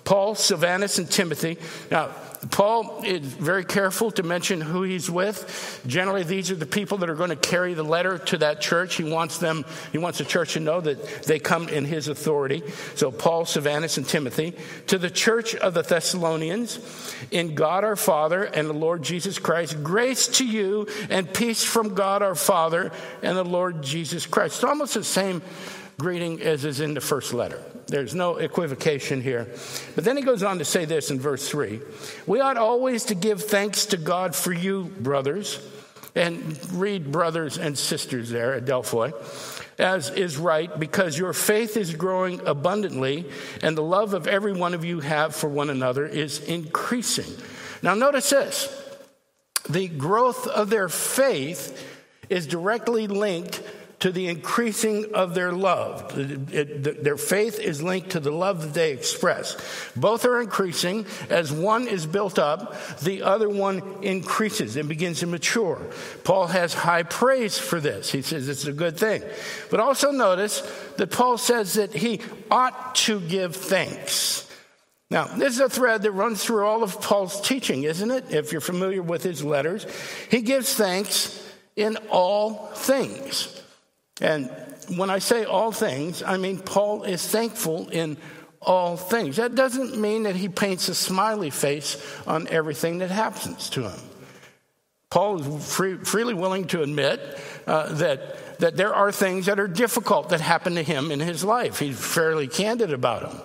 Paul, 0.04 0.34
Silvanus, 0.34 0.98
and 0.98 1.10
Timothy. 1.10 1.56
Now, 1.90 2.10
Paul 2.50 3.02
is 3.04 3.20
very 3.20 3.64
careful 3.64 4.10
to 4.12 4.22
mention 4.22 4.62
who 4.62 4.82
he's 4.82 5.10
with. 5.10 5.82
Generally, 5.86 6.22
these 6.24 6.50
are 6.50 6.54
the 6.54 6.64
people 6.64 6.98
that 6.98 7.10
are 7.10 7.14
going 7.14 7.30
to 7.30 7.36
carry 7.36 7.74
the 7.74 7.82
letter 7.82 8.16
to 8.16 8.38
that 8.38 8.62
church. 8.62 8.94
He 8.94 9.04
wants 9.04 9.36
them, 9.36 9.66
he 9.92 9.98
wants 9.98 10.18
the 10.18 10.24
church 10.24 10.54
to 10.54 10.60
know 10.60 10.80
that 10.80 11.24
they 11.24 11.38
come 11.38 11.68
in 11.68 11.84
his 11.84 12.08
authority. 12.08 12.62
So, 12.94 13.10
Paul, 13.10 13.44
Silvanus, 13.44 13.98
and 13.98 14.08
Timothy. 14.08 14.54
To 14.86 14.96
the 14.96 15.10
church 15.10 15.54
of 15.54 15.74
the 15.74 15.82
Thessalonians, 15.82 17.14
in 17.30 17.54
God 17.54 17.84
our 17.84 17.96
Father 17.96 18.44
and 18.44 18.68
the 18.68 18.74
Lord 18.74 19.02
Jesus 19.02 19.38
Christ, 19.38 19.82
grace 19.82 20.26
to 20.38 20.46
you 20.46 20.86
and 21.10 21.32
peace 21.32 21.62
from 21.62 21.94
God 21.94 22.22
our 22.22 22.34
Father 22.34 22.90
and 23.22 23.36
the 23.36 23.44
Lord 23.44 23.82
Jesus 23.82 24.24
Christ. 24.24 24.56
It's 24.56 24.64
almost 24.64 24.94
the 24.94 25.04
same 25.04 25.42
greeting 25.98 26.40
as 26.40 26.64
is 26.64 26.80
in 26.80 26.94
the 26.94 27.00
first 27.00 27.34
letter. 27.34 27.62
There's 27.86 28.14
no 28.14 28.36
equivocation 28.36 29.20
here. 29.20 29.48
But 29.94 30.04
then 30.04 30.16
he 30.16 30.22
goes 30.22 30.42
on 30.42 30.58
to 30.58 30.64
say 30.64 30.84
this 30.84 31.10
in 31.10 31.20
verse 31.20 31.48
3 31.48 31.80
We 32.30 32.38
ought 32.38 32.58
always 32.58 33.06
to 33.06 33.16
give 33.16 33.42
thanks 33.42 33.86
to 33.86 33.96
God 33.96 34.36
for 34.36 34.52
you, 34.52 34.84
brothers, 34.84 35.58
and 36.14 36.56
read 36.72 37.10
brothers 37.10 37.58
and 37.58 37.76
sisters 37.76 38.30
there 38.30 38.60
adelphoi, 38.60 39.12
as 39.80 40.10
is 40.10 40.36
right, 40.36 40.78
because 40.78 41.18
your 41.18 41.32
faith 41.32 41.76
is 41.76 41.92
growing 41.92 42.46
abundantly, 42.46 43.28
and 43.64 43.76
the 43.76 43.82
love 43.82 44.14
of 44.14 44.28
every 44.28 44.52
one 44.52 44.74
of 44.74 44.84
you 44.84 45.00
have 45.00 45.34
for 45.34 45.48
one 45.48 45.70
another 45.70 46.06
is 46.06 46.38
increasing. 46.44 47.34
Now, 47.82 47.94
notice 47.94 48.30
this. 48.30 48.96
The 49.68 49.88
growth 49.88 50.46
of 50.46 50.70
their 50.70 50.88
faith 50.88 51.84
is 52.28 52.46
directly 52.46 53.08
linked 53.08 53.60
to 54.00 54.10
the 54.10 54.28
increasing 54.28 55.14
of 55.14 55.34
their 55.34 55.52
love. 55.52 56.12
Their 56.14 57.18
faith 57.18 57.58
is 57.58 57.82
linked 57.82 58.10
to 58.10 58.20
the 58.20 58.30
love 58.30 58.62
that 58.62 58.74
they 58.74 58.92
express. 58.92 59.56
Both 59.94 60.24
are 60.24 60.40
increasing. 60.40 61.06
As 61.28 61.52
one 61.52 61.86
is 61.86 62.06
built 62.06 62.38
up, 62.38 62.74
the 63.00 63.22
other 63.22 63.48
one 63.48 64.02
increases 64.02 64.76
and 64.76 64.88
begins 64.88 65.20
to 65.20 65.26
mature. 65.26 65.90
Paul 66.24 66.46
has 66.46 66.72
high 66.72 67.02
praise 67.02 67.58
for 67.58 67.78
this. 67.78 68.10
He 68.10 68.22
says 68.22 68.48
it's 68.48 68.66
a 68.66 68.72
good 68.72 68.98
thing. 68.98 69.22
But 69.70 69.80
also 69.80 70.10
notice 70.10 70.60
that 70.96 71.10
Paul 71.10 71.36
says 71.36 71.74
that 71.74 71.92
he 71.92 72.20
ought 72.50 72.94
to 72.96 73.20
give 73.20 73.54
thanks. 73.54 74.50
Now, 75.10 75.24
this 75.24 75.54
is 75.54 75.60
a 75.60 75.68
thread 75.68 76.02
that 76.02 76.12
runs 76.12 76.42
through 76.42 76.64
all 76.64 76.82
of 76.82 77.02
Paul's 77.02 77.40
teaching, 77.40 77.82
isn't 77.82 78.10
it? 78.10 78.32
If 78.32 78.52
you're 78.52 78.60
familiar 78.60 79.02
with 79.02 79.22
his 79.24 79.44
letters, 79.44 79.84
he 80.30 80.40
gives 80.40 80.72
thanks 80.74 81.44
in 81.76 81.98
all 82.10 82.68
things. 82.74 83.59
And 84.20 84.50
when 84.96 85.10
I 85.10 85.18
say 85.18 85.44
all 85.44 85.72
things, 85.72 86.22
I 86.22 86.36
mean 86.36 86.58
Paul 86.58 87.04
is 87.04 87.26
thankful 87.26 87.88
in 87.88 88.16
all 88.60 88.96
things. 88.96 89.36
That 89.36 89.54
doesn't 89.54 89.98
mean 89.98 90.24
that 90.24 90.36
he 90.36 90.48
paints 90.48 90.88
a 90.88 90.94
smiley 90.94 91.50
face 91.50 91.96
on 92.26 92.46
everything 92.48 92.98
that 92.98 93.10
happens 93.10 93.70
to 93.70 93.88
him. 93.88 94.00
Paul 95.10 95.40
is 95.40 95.74
free, 95.74 95.96
freely 95.96 96.34
willing 96.34 96.66
to 96.68 96.82
admit 96.82 97.20
uh, 97.66 97.92
that, 97.94 98.58
that 98.60 98.76
there 98.76 98.94
are 98.94 99.10
things 99.10 99.46
that 99.46 99.58
are 99.58 99.66
difficult 99.66 100.28
that 100.28 100.40
happen 100.40 100.76
to 100.76 100.82
him 100.82 101.10
in 101.10 101.18
his 101.18 101.42
life. 101.42 101.78
He's 101.78 101.98
fairly 101.98 102.46
candid 102.46 102.92
about 102.92 103.22
them. 103.22 103.40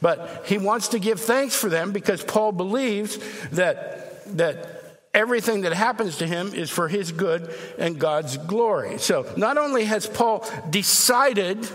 But 0.00 0.44
he 0.46 0.58
wants 0.58 0.88
to 0.88 0.98
give 0.98 1.20
thanks 1.20 1.56
for 1.56 1.68
them 1.68 1.92
because 1.92 2.22
Paul 2.22 2.52
believes 2.52 3.18
that, 3.50 4.36
that 4.36 4.77
everything 5.14 5.62
that 5.62 5.72
happens 5.72 6.18
to 6.18 6.26
him 6.26 6.52
is 6.54 6.70
for 6.70 6.88
his 6.88 7.12
good 7.12 7.54
and 7.78 7.98
God's 7.98 8.36
glory. 8.36 8.98
So 8.98 9.30
not 9.36 9.58
only 9.58 9.84
has 9.84 10.06
Paul 10.06 10.48
decided, 10.70 11.68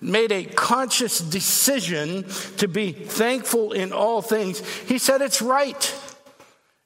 made 0.00 0.32
a 0.32 0.44
conscious 0.44 1.20
decision 1.20 2.24
to 2.58 2.68
be 2.68 2.92
thankful 2.92 3.72
in 3.72 3.92
all 3.92 4.22
things, 4.22 4.60
he 4.80 4.98
said 4.98 5.22
it's 5.22 5.42
right. 5.42 5.94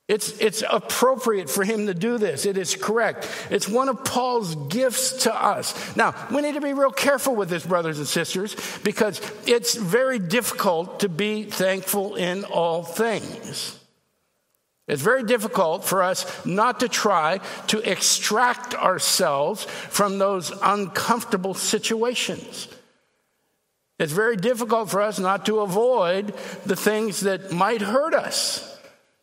It's, 0.09 0.37
it's 0.41 0.65
appropriate 0.69 1.49
for 1.49 1.63
him 1.63 1.87
to 1.87 1.95
do 1.95 2.19
this. 2.19 2.45
It 2.45 2.59
is 2.59 2.75
correct. 2.75 3.29
It's 3.49 3.69
one 3.69 3.89
of 3.89 4.05
Paul's 4.05 4.57
gifts 4.69 5.23
to 5.23 5.33
us. 5.33 5.97
Now, 5.97 6.17
we 6.33 6.43
need 6.43 6.55
to 6.55 6.61
be 6.61 6.73
real 6.73 6.91
careful 6.91 7.37
with 7.37 7.49
this, 7.49 7.65
brothers 7.65 7.99
and 7.99 8.09
sisters, 8.09 8.57
because 8.83 9.21
it's 9.47 9.77
very 9.77 10.19
difficult 10.19 11.01
to 11.01 11.09
be 11.09 11.45
thankful 11.45 12.17
in 12.17 12.43
all 12.43 12.83
things. 12.83 13.80
It's 14.91 15.03
very 15.03 15.23
difficult 15.23 15.85
for 15.85 16.03
us 16.03 16.45
not 16.45 16.81
to 16.81 16.89
try 16.89 17.39
to 17.69 17.79
extract 17.89 18.75
ourselves 18.75 19.63
from 19.65 20.19
those 20.19 20.51
uncomfortable 20.65 21.55
situations. 21.55 22.67
It's 24.01 24.13
very 24.13 24.37
difficult 24.37 24.91
for 24.91 25.01
us 25.01 25.21
not 25.21 25.47
to 25.47 25.61
avoid 25.61 26.35
the 26.67 26.75
things 26.75 27.21
that 27.21 27.53
might 27.53 27.83
hurt 27.83 28.15
us, 28.15 28.67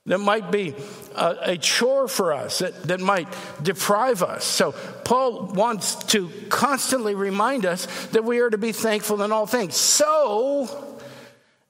that 0.05 0.19
might 0.19 0.51
be 0.51 0.73
a, 1.13 1.35
a, 1.41 1.57
chore 1.57 2.07
for 2.07 2.31
us, 2.31 2.59
that, 2.59 2.83
that 2.83 3.01
might 3.01 3.27
deprive 3.61 4.23
us. 4.23 4.45
So, 4.45 4.71
Paul 5.03 5.47
wants 5.47 5.95
to 6.05 6.29
constantly 6.47 7.13
remind 7.13 7.65
us 7.65 7.87
that 8.13 8.23
we 8.23 8.39
are 8.39 8.49
to 8.49 8.57
be 8.57 8.71
thankful 8.71 9.21
in 9.21 9.33
all 9.33 9.47
things. 9.47 9.75
So, 9.75 10.96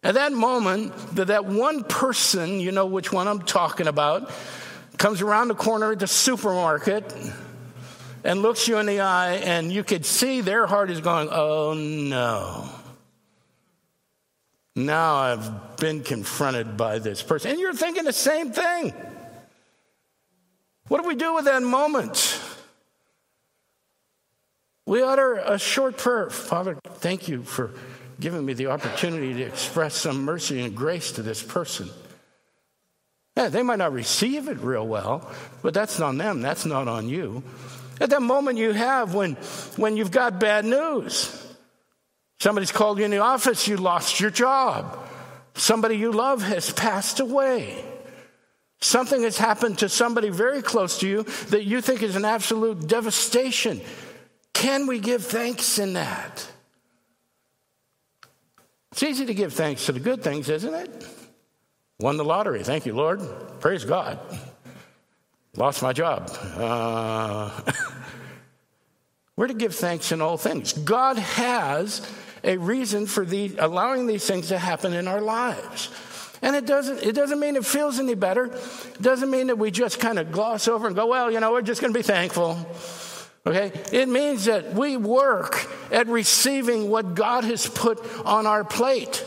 at 0.08 0.14
that 0.14 0.32
moment, 0.32 0.96
that, 1.16 1.28
that 1.28 1.44
one 1.44 1.84
person, 1.84 2.62
you 2.62 2.72
know 2.72 2.86
which 2.86 3.12
one 3.12 3.28
I'm 3.28 3.42
talking 3.42 3.88
about, 3.88 4.32
comes 4.98 5.22
around 5.22 5.50
the 5.50 5.54
corner 5.54 5.92
at 5.92 6.00
the 6.00 6.08
supermarket 6.08 7.14
and 8.24 8.42
looks 8.42 8.70
you 8.70 8.78
in 8.78 8.86
the 8.86 9.02
eye, 9.02 9.34
and 9.34 9.70
you 9.70 9.84
could 9.84 10.06
see 10.06 10.40
their 10.40 10.66
heart 10.66 10.90
is 10.92 11.02
going, 11.02 11.28
Oh 11.30 11.74
no. 11.74 12.70
Now 14.78 15.16
I've 15.16 15.76
been 15.76 16.04
confronted 16.04 16.78
by 16.78 17.00
this 17.00 17.22
person. 17.22 17.52
And 17.52 17.60
you're 17.60 17.74
thinking 17.74 18.06
the 18.06 18.14
same 18.14 18.54
thing. 18.54 18.94
What 20.88 21.02
do 21.02 21.08
we 21.10 21.16
do 21.16 21.36
with 21.36 21.44
that 21.46 21.64
moment? 21.64 22.40
We 24.86 25.04
utter 25.04 25.34
a 25.34 25.60
short 25.60 25.98
prayer 25.98 26.30
Father, 26.30 26.78
thank 26.86 27.28
you 27.28 27.44
for 27.44 27.74
given 28.20 28.46
me 28.46 28.54
the 28.54 28.68
opportunity 28.68 29.34
to 29.36 29.44
express 29.44 29.96
some 29.96 30.24
mercy 30.24 30.62
and 30.62 30.76
grace 30.76 31.12
to 31.14 31.22
this 31.22 31.42
person. 31.42 31.90
Yeah, 33.36 33.50
they 33.50 33.62
might 33.62 33.78
not 33.78 33.94
receive 33.94 34.48
it 34.48 34.58
real 34.60 34.88
well, 34.88 35.30
but 35.62 35.74
that's 35.74 36.00
not 36.00 36.08
on 36.08 36.18
them, 36.18 36.42
that's 36.42 36.66
not 36.66 36.88
on 36.88 37.08
you. 37.08 37.44
At 38.02 38.10
that 38.10 38.22
moment 38.22 38.58
you 38.58 38.72
have 38.72 39.14
when, 39.14 39.34
when 39.76 39.98
you've 39.98 40.12
got 40.12 40.40
bad 40.40 40.66
news. 40.66 41.44
Somebody's 42.40 42.72
called 42.72 43.00
you 43.00 43.06
in 43.06 43.12
the 43.12 43.20
office, 43.20 43.68
you 43.68 43.78
lost 43.78 44.20
your 44.20 44.32
job. 44.32 44.98
Somebody 45.54 45.98
you 45.98 46.12
love 46.12 46.42
has 46.44 46.72
passed 46.72 47.20
away. 47.20 47.84
Something 48.80 49.24
has 49.24 49.38
happened 49.38 49.80
to 49.80 49.90
somebody 49.90 50.30
very 50.30 50.62
close 50.62 51.00
to 51.00 51.08
you 51.08 51.24
that 51.50 51.64
you 51.64 51.82
think 51.82 52.04
is 52.04 52.16
an 52.16 52.26
absolute 52.26 52.88
devastation. 52.88 53.82
Can 54.54 54.86
we 54.88 55.00
give 55.00 55.24
thanks 55.24 55.80
in 55.80 55.94
that? 55.94 56.48
It's 58.92 59.04
easy 59.04 59.26
to 59.26 59.34
give 59.34 59.54
thanks 59.54 59.86
to 59.88 59.92
the 59.92 60.00
good 60.00 60.24
things, 60.24 60.50
isn't 60.50 60.74
it? 60.74 61.08
Won 62.00 62.18
the 62.18 62.24
lottery. 62.24 62.64
Thank 62.64 62.86
you, 62.86 62.94
Lord. 62.94 63.22
Praise 63.60 63.84
God. 63.84 64.20
Lost 65.56 65.82
my 65.82 65.94
job. 65.94 66.30
Uh, 66.56 67.50
we're 69.36 69.48
to 69.48 69.56
give 69.56 69.76
thanks 69.76 70.12
in 70.12 70.22
all 70.22 70.38
things. 70.38 70.74
God 70.74 71.18
has 71.18 72.08
a 72.44 72.58
reason 72.58 73.08
for 73.08 73.26
the, 73.26 73.56
allowing 73.58 74.06
these 74.06 74.26
things 74.26 74.50
to 74.50 74.60
happen 74.60 74.94
in 74.94 75.08
our 75.08 75.22
lives. 75.22 75.90
And 76.44 76.56
it 76.56 76.68
doesn't, 76.68 77.04
it 77.04 77.14
doesn't 77.14 77.40
mean 77.40 77.56
it 77.56 77.66
feels 77.66 78.00
any 78.00 78.14
better. 78.14 78.46
It 78.46 79.02
doesn't 79.02 79.32
mean 79.32 79.48
that 79.48 79.58
we 79.58 79.72
just 79.72 80.00
kind 80.00 80.20
of 80.20 80.32
gloss 80.32 80.68
over 80.68 80.86
and 80.86 80.96
go, 80.96 81.08
well, 81.08 81.32
you 81.32 81.40
know, 81.40 81.52
we're 81.52 81.64
just 81.64 81.82
going 81.82 81.92
to 81.92 81.98
be 81.98 82.04
thankful. 82.04 82.58
Okay? 83.46 83.72
It 83.92 84.08
means 84.08 84.46
that 84.46 84.74
we 84.74 84.98
work 84.98 85.68
at 85.92 86.08
receiving 86.08 86.90
what 86.90 87.16
God 87.16 87.44
has 87.44 87.68
put 87.68 88.00
on 88.26 88.46
our 88.46 88.64
plate 88.64 89.24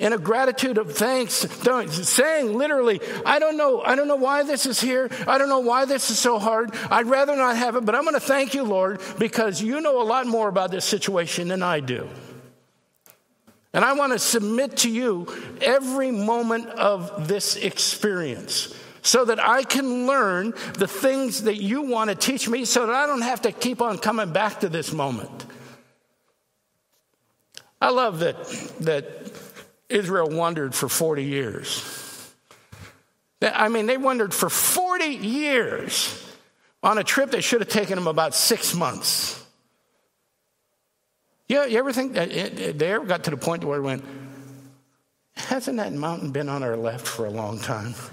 in 0.00 0.14
a 0.14 0.18
gratitude 0.18 0.78
of 0.78 0.96
thanks, 0.96 1.34
saying 1.34 2.56
literally, 2.56 3.00
I 3.26 3.38
don't 3.38 3.58
know, 3.58 3.82
I 3.82 3.94
don't 3.94 4.08
know 4.08 4.16
why 4.16 4.42
this 4.42 4.64
is 4.64 4.80
here. 4.80 5.10
I 5.28 5.36
don't 5.36 5.50
know 5.50 5.60
why 5.60 5.84
this 5.84 6.10
is 6.10 6.18
so 6.18 6.38
hard. 6.38 6.74
I'd 6.90 7.06
rather 7.06 7.36
not 7.36 7.56
have 7.56 7.76
it, 7.76 7.84
but 7.84 7.94
I'm 7.94 8.04
going 8.04 8.14
to 8.14 8.20
thank 8.20 8.54
you, 8.54 8.62
Lord, 8.62 9.00
because 9.18 9.62
you 9.62 9.80
know 9.82 10.00
a 10.00 10.04
lot 10.04 10.26
more 10.26 10.48
about 10.48 10.70
this 10.70 10.86
situation 10.86 11.48
than 11.48 11.62
I 11.62 11.80
do. 11.80 12.08
And 13.74 13.84
I 13.84 13.92
want 13.92 14.14
to 14.14 14.18
submit 14.18 14.78
to 14.78 14.90
you 14.90 15.28
every 15.60 16.10
moment 16.10 16.66
of 16.70 17.28
this 17.28 17.56
experience 17.56 18.74
so 19.02 19.26
that 19.26 19.38
I 19.38 19.62
can 19.62 20.06
learn 20.06 20.54
the 20.74 20.88
things 20.88 21.44
that 21.44 21.56
you 21.62 21.82
want 21.82 22.10
to 22.10 22.16
teach 22.16 22.48
me 22.48 22.64
so 22.64 22.86
that 22.86 22.94
I 22.94 23.06
don't 23.06 23.22
have 23.22 23.42
to 23.42 23.52
keep 23.52 23.80
on 23.82 23.98
coming 23.98 24.32
back 24.32 24.60
to 24.60 24.68
this 24.68 24.92
moment. 24.92 25.46
I 27.80 27.90
love 27.90 28.20
that, 28.20 28.36
that 28.80 29.32
Israel 29.88 30.28
wandered 30.28 30.74
for 30.74 30.88
40 30.88 31.24
years. 31.24 32.34
I 33.42 33.68
mean, 33.68 33.86
they 33.86 33.96
wandered 33.96 34.34
for 34.34 34.50
40 34.50 35.06
years 35.06 36.26
on 36.82 36.98
a 36.98 37.04
trip 37.04 37.30
that 37.30 37.42
should 37.42 37.60
have 37.60 37.70
taken 37.70 37.96
them 37.96 38.06
about 38.06 38.34
six 38.34 38.74
months. 38.74 39.42
Yeah, 41.48 41.64
you 41.64 41.78
ever 41.78 41.92
think 41.92 42.12
that 42.12 42.30
they 42.30 42.92
ever 42.92 43.04
got 43.04 43.24
to 43.24 43.30
the 43.30 43.36
point 43.36 43.64
where 43.64 43.78
it 43.78 43.82
went, 43.82 44.04
hasn't 45.34 45.78
that 45.78 45.92
mountain 45.92 46.32
been 46.32 46.48
on 46.48 46.62
our 46.62 46.76
left 46.76 47.06
for 47.06 47.26
a 47.26 47.30
long 47.30 47.58
time? 47.58 47.94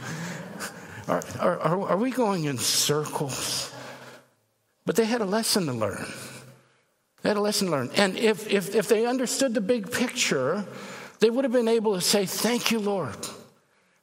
Are, 1.07 1.23
are, 1.39 1.87
are 1.91 1.97
we 1.97 2.11
going 2.11 2.43
in 2.43 2.57
circles? 2.57 3.73
But 4.85 4.97
they 4.97 5.05
had 5.05 5.21
a 5.21 5.25
lesson 5.25 5.65
to 5.67 5.71
learn. 5.71 6.05
They 7.21 7.29
had 7.29 7.37
a 7.37 7.41
lesson 7.41 7.67
to 7.67 7.71
learn. 7.71 7.89
And 7.95 8.17
if, 8.17 8.51
if, 8.51 8.75
if 8.75 8.87
they 8.87 9.05
understood 9.05 9.53
the 9.53 9.61
big 9.61 9.91
picture, 9.91 10.65
they 11.19 11.29
would 11.29 11.45
have 11.45 11.51
been 11.51 11.67
able 11.67 11.95
to 11.95 12.01
say, 12.01 12.25
Thank 12.25 12.71
you, 12.71 12.79
Lord, 12.79 13.15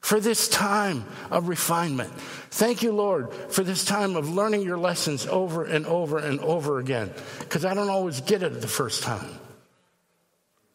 for 0.01 0.21
this 0.21 0.49
time 0.49 1.05
of 1.31 1.49
refinement. 1.49 2.13
Thank 2.51 2.83
you, 2.83 2.93
Lord, 2.93 3.33
for 3.33 3.63
this 3.63 3.85
time 3.85 4.17
of 4.17 4.29
learning 4.29 4.63
your 4.63 4.79
lessons 4.79 5.27
over 5.27 5.65
and 5.65 5.87
over 5.87 6.19
and 6.19 6.41
over 6.41 6.79
again, 6.79 7.13
because 7.41 7.65
I 7.65 7.75
don't 7.75 7.89
always 7.89 8.21
get 8.21 8.43
it 8.43 8.61
the 8.61 8.69
first 8.69 9.03
time. 9.03 9.39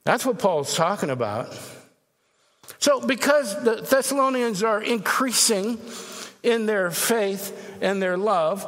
That's 0.05 0.25
what 0.25 0.39
Paul's 0.39 0.75
talking 0.75 1.09
about. 1.09 1.55
So, 2.79 3.05
because 3.05 3.61
the 3.63 3.75
Thessalonians 3.75 4.63
are 4.63 4.81
increasing 4.81 5.77
in 6.43 6.65
their 6.65 6.91
faith 6.91 7.77
and 7.81 8.01
their 8.01 8.17
love, 8.17 8.65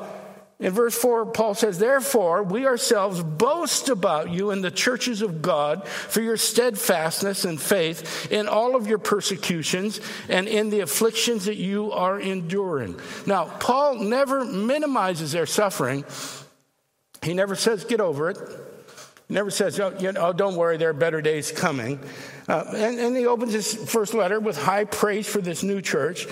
in 0.61 0.73
verse 0.73 0.95
4, 0.95 1.25
Paul 1.25 1.55
says, 1.55 1.79
Therefore, 1.79 2.43
we 2.43 2.67
ourselves 2.67 3.23
boast 3.23 3.89
about 3.89 4.29
you 4.29 4.51
in 4.51 4.61
the 4.61 4.69
churches 4.69 5.23
of 5.23 5.41
God 5.41 5.87
for 5.87 6.21
your 6.21 6.37
steadfastness 6.37 7.45
and 7.45 7.59
faith 7.59 8.31
in 8.31 8.47
all 8.47 8.75
of 8.75 8.85
your 8.85 8.99
persecutions 8.99 9.99
and 10.29 10.47
in 10.47 10.69
the 10.69 10.81
afflictions 10.81 11.45
that 11.45 11.57
you 11.57 11.91
are 11.91 12.19
enduring. 12.19 12.99
Now, 13.25 13.45
Paul 13.45 13.95
never 13.95 14.45
minimizes 14.45 15.31
their 15.31 15.47
suffering. 15.47 16.05
He 17.23 17.33
never 17.33 17.55
says, 17.55 17.83
Get 17.83 17.99
over 17.99 18.29
it. 18.29 18.37
He 19.27 19.33
never 19.33 19.49
says, 19.49 19.79
Oh, 19.79 19.97
you 19.97 20.11
know, 20.11 20.31
don't 20.31 20.57
worry, 20.57 20.77
there 20.77 20.91
are 20.91 20.93
better 20.93 21.23
days 21.23 21.51
coming. 21.51 21.99
Uh, 22.47 22.65
and, 22.75 22.99
and 22.99 23.17
he 23.17 23.25
opens 23.25 23.53
his 23.53 23.73
first 23.73 24.13
letter 24.13 24.39
with 24.39 24.61
high 24.61 24.83
praise 24.83 25.25
for 25.25 25.41
this 25.41 25.63
new 25.63 25.81
church 25.81 26.27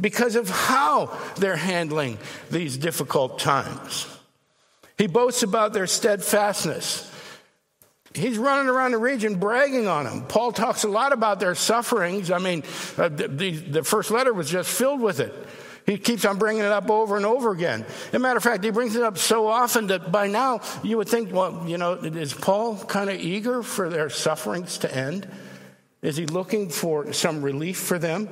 because 0.00 0.36
of 0.36 0.48
how 0.50 1.16
they're 1.36 1.56
handling 1.56 2.18
these 2.50 2.76
difficult 2.76 3.38
times. 3.38 4.06
He 4.98 5.06
boasts 5.06 5.42
about 5.42 5.72
their 5.72 5.86
steadfastness. 5.86 7.10
He's 8.14 8.38
running 8.38 8.68
around 8.68 8.92
the 8.92 8.98
region 8.98 9.40
bragging 9.40 9.88
on 9.88 10.04
them. 10.04 10.26
Paul 10.26 10.52
talks 10.52 10.84
a 10.84 10.88
lot 10.88 11.12
about 11.12 11.40
their 11.40 11.56
sufferings. 11.56 12.30
I 12.30 12.38
mean, 12.38 12.62
uh, 12.96 13.08
the, 13.08 13.50
the, 13.50 13.82
first 13.82 14.12
letter 14.12 14.32
was 14.32 14.48
just 14.48 14.70
filled 14.70 15.00
with 15.00 15.18
it. 15.18 15.34
He 15.84 15.98
keeps 15.98 16.24
on 16.24 16.38
bringing 16.38 16.62
it 16.62 16.70
up 16.70 16.88
over 16.90 17.16
and 17.16 17.26
over 17.26 17.50
again. 17.50 17.82
As 17.82 18.14
a 18.14 18.18
matter 18.20 18.36
of 18.36 18.42
fact, 18.42 18.62
he 18.62 18.70
brings 18.70 18.94
it 18.94 19.02
up 19.02 19.18
so 19.18 19.48
often 19.48 19.88
that 19.88 20.12
by 20.12 20.28
now 20.28 20.60
you 20.84 20.96
would 20.96 21.08
think, 21.08 21.32
well, 21.32 21.64
you 21.66 21.76
know, 21.76 21.94
is 21.94 22.32
Paul 22.32 22.76
kind 22.76 23.10
of 23.10 23.18
eager 23.18 23.62
for 23.62 23.90
their 23.90 24.08
sufferings 24.08 24.78
to 24.78 24.94
end? 24.94 25.28
Is 26.00 26.16
he 26.16 26.26
looking 26.26 26.70
for 26.70 27.12
some 27.12 27.42
relief 27.42 27.78
for 27.78 27.98
them? 27.98 28.28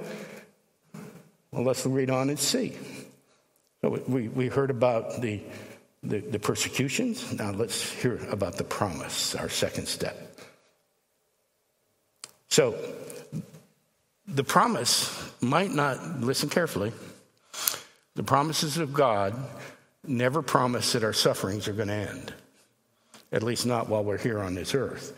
Well, 1.52 1.64
let's 1.64 1.84
read 1.84 2.10
on 2.10 2.30
and 2.30 2.38
see. 2.38 2.76
So 3.82 4.02
we, 4.08 4.28
we 4.28 4.48
heard 4.48 4.70
about 4.70 5.20
the, 5.20 5.40
the, 6.02 6.20
the 6.20 6.38
persecutions. 6.38 7.32
Now 7.32 7.50
let's 7.50 7.90
hear 7.92 8.18
about 8.30 8.56
the 8.56 8.64
promise, 8.64 9.34
our 9.34 9.50
second 9.50 9.86
step. 9.86 10.16
So 12.48 12.76
the 14.26 14.44
promise 14.44 15.30
might 15.40 15.72
not, 15.72 16.20
listen 16.20 16.48
carefully, 16.48 16.92
the 18.14 18.22
promises 18.22 18.78
of 18.78 18.92
God 18.92 19.34
never 20.06 20.42
promise 20.42 20.92
that 20.92 21.04
our 21.04 21.12
sufferings 21.12 21.68
are 21.68 21.72
going 21.72 21.88
to 21.88 21.94
end, 21.94 22.32
at 23.30 23.42
least 23.42 23.66
not 23.66 23.88
while 23.88 24.04
we're 24.04 24.18
here 24.18 24.40
on 24.40 24.54
this 24.54 24.74
earth. 24.74 25.14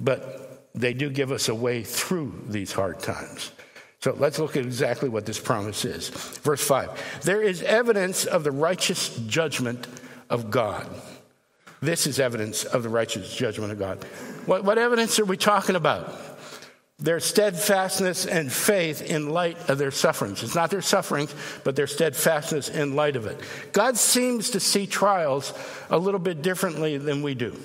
But 0.00 0.68
they 0.74 0.92
do 0.92 1.10
give 1.10 1.32
us 1.32 1.48
a 1.48 1.54
way 1.54 1.82
through 1.82 2.34
these 2.48 2.72
hard 2.72 3.00
times. 3.00 3.50
So 4.04 4.14
let's 4.18 4.38
look 4.38 4.54
at 4.58 4.66
exactly 4.66 5.08
what 5.08 5.24
this 5.24 5.40
promise 5.40 5.86
is. 5.86 6.10
Verse 6.10 6.62
5 6.62 7.22
There 7.22 7.40
is 7.40 7.62
evidence 7.62 8.26
of 8.26 8.44
the 8.44 8.50
righteous 8.50 9.16
judgment 9.20 9.86
of 10.28 10.50
God. 10.50 10.86
This 11.80 12.06
is 12.06 12.20
evidence 12.20 12.64
of 12.64 12.82
the 12.82 12.90
righteous 12.90 13.34
judgment 13.34 13.72
of 13.72 13.78
God. 13.78 14.04
What, 14.44 14.62
what 14.62 14.76
evidence 14.76 15.18
are 15.20 15.24
we 15.24 15.38
talking 15.38 15.74
about? 15.74 16.14
Their 16.98 17.18
steadfastness 17.18 18.26
and 18.26 18.52
faith 18.52 19.00
in 19.00 19.30
light 19.30 19.70
of 19.70 19.78
their 19.78 19.90
sufferings. 19.90 20.42
It's 20.42 20.54
not 20.54 20.70
their 20.70 20.82
sufferings, 20.82 21.34
but 21.64 21.74
their 21.74 21.86
steadfastness 21.86 22.68
in 22.68 22.94
light 22.94 23.16
of 23.16 23.24
it. 23.24 23.40
God 23.72 23.96
seems 23.96 24.50
to 24.50 24.60
see 24.60 24.86
trials 24.86 25.54
a 25.88 25.96
little 25.96 26.20
bit 26.20 26.42
differently 26.42 26.98
than 26.98 27.22
we 27.22 27.34
do. 27.34 27.58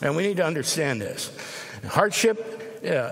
And 0.00 0.16
we 0.16 0.22
need 0.22 0.38
to 0.38 0.46
understand 0.46 1.02
this. 1.02 1.36
Hardship 1.86 2.59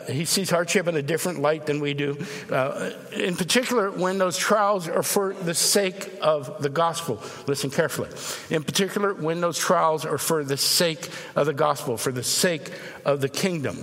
he 0.09 0.25
sees 0.25 0.51
hardship 0.51 0.87
in 0.89 0.97
a 0.97 1.03
different 1.03 1.41
light 1.41 1.67
than 1.67 1.81
we 1.81 1.95
do. 1.95 2.17
Uh, 2.51 2.91
in 3.13 3.37
particular, 3.37 3.91
when 3.91 4.19
those 4.19 4.37
trials 4.37 4.89
are 4.89 5.03
for 5.03 5.35
the 5.35 5.55
sake 5.55 6.13
of 6.23 6.63
the 6.63 6.69
gospel. 6.69 7.23
Listen 7.47 7.71
carefully. 7.71 8.09
In 8.51 8.65
particular, 8.65 9.15
when 9.15 9.41
those 9.41 9.59
trials 9.59 10.05
are 10.05 10.19
for 10.19 10.45
the 10.45 10.57
sake 10.57 11.11
of 11.37 11.47
the 11.47 11.53
gospel, 11.53 11.97
for 11.97 12.13
the 12.13 12.23
sake 12.23 12.71
of 13.05 13.21
the 13.21 13.29
kingdom. 13.29 13.79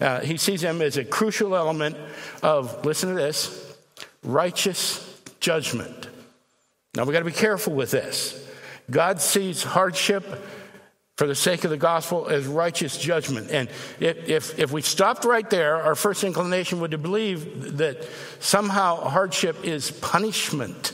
Uh, 0.00 0.20
he 0.20 0.36
sees 0.36 0.60
them 0.60 0.82
as 0.82 0.96
a 0.96 1.04
crucial 1.04 1.54
element 1.54 1.96
of, 2.42 2.84
listen 2.84 3.10
to 3.10 3.14
this, 3.14 3.76
righteous 4.22 5.20
judgment. 5.40 6.08
Now, 6.94 7.04
we 7.04 7.12
got 7.12 7.20
to 7.20 7.24
be 7.24 7.32
careful 7.32 7.72
with 7.72 7.90
this. 7.90 8.46
God 8.90 9.20
sees 9.20 9.62
hardship 9.62 10.24
for 11.22 11.28
the 11.28 11.36
sake 11.36 11.62
of 11.62 11.70
the 11.70 11.76
gospel 11.76 12.26
as 12.26 12.48
righteous 12.48 12.98
judgment. 12.98 13.48
And 13.52 13.68
if, 14.00 14.58
if, 14.58 14.72
we 14.72 14.82
stopped 14.82 15.24
right 15.24 15.48
there, 15.48 15.76
our 15.76 15.94
first 15.94 16.24
inclination 16.24 16.80
would 16.80 16.90
to 16.90 16.98
believe 16.98 17.76
that 17.76 18.04
somehow 18.40 18.96
hardship 18.96 19.64
is 19.64 19.92
punishment 19.92 20.92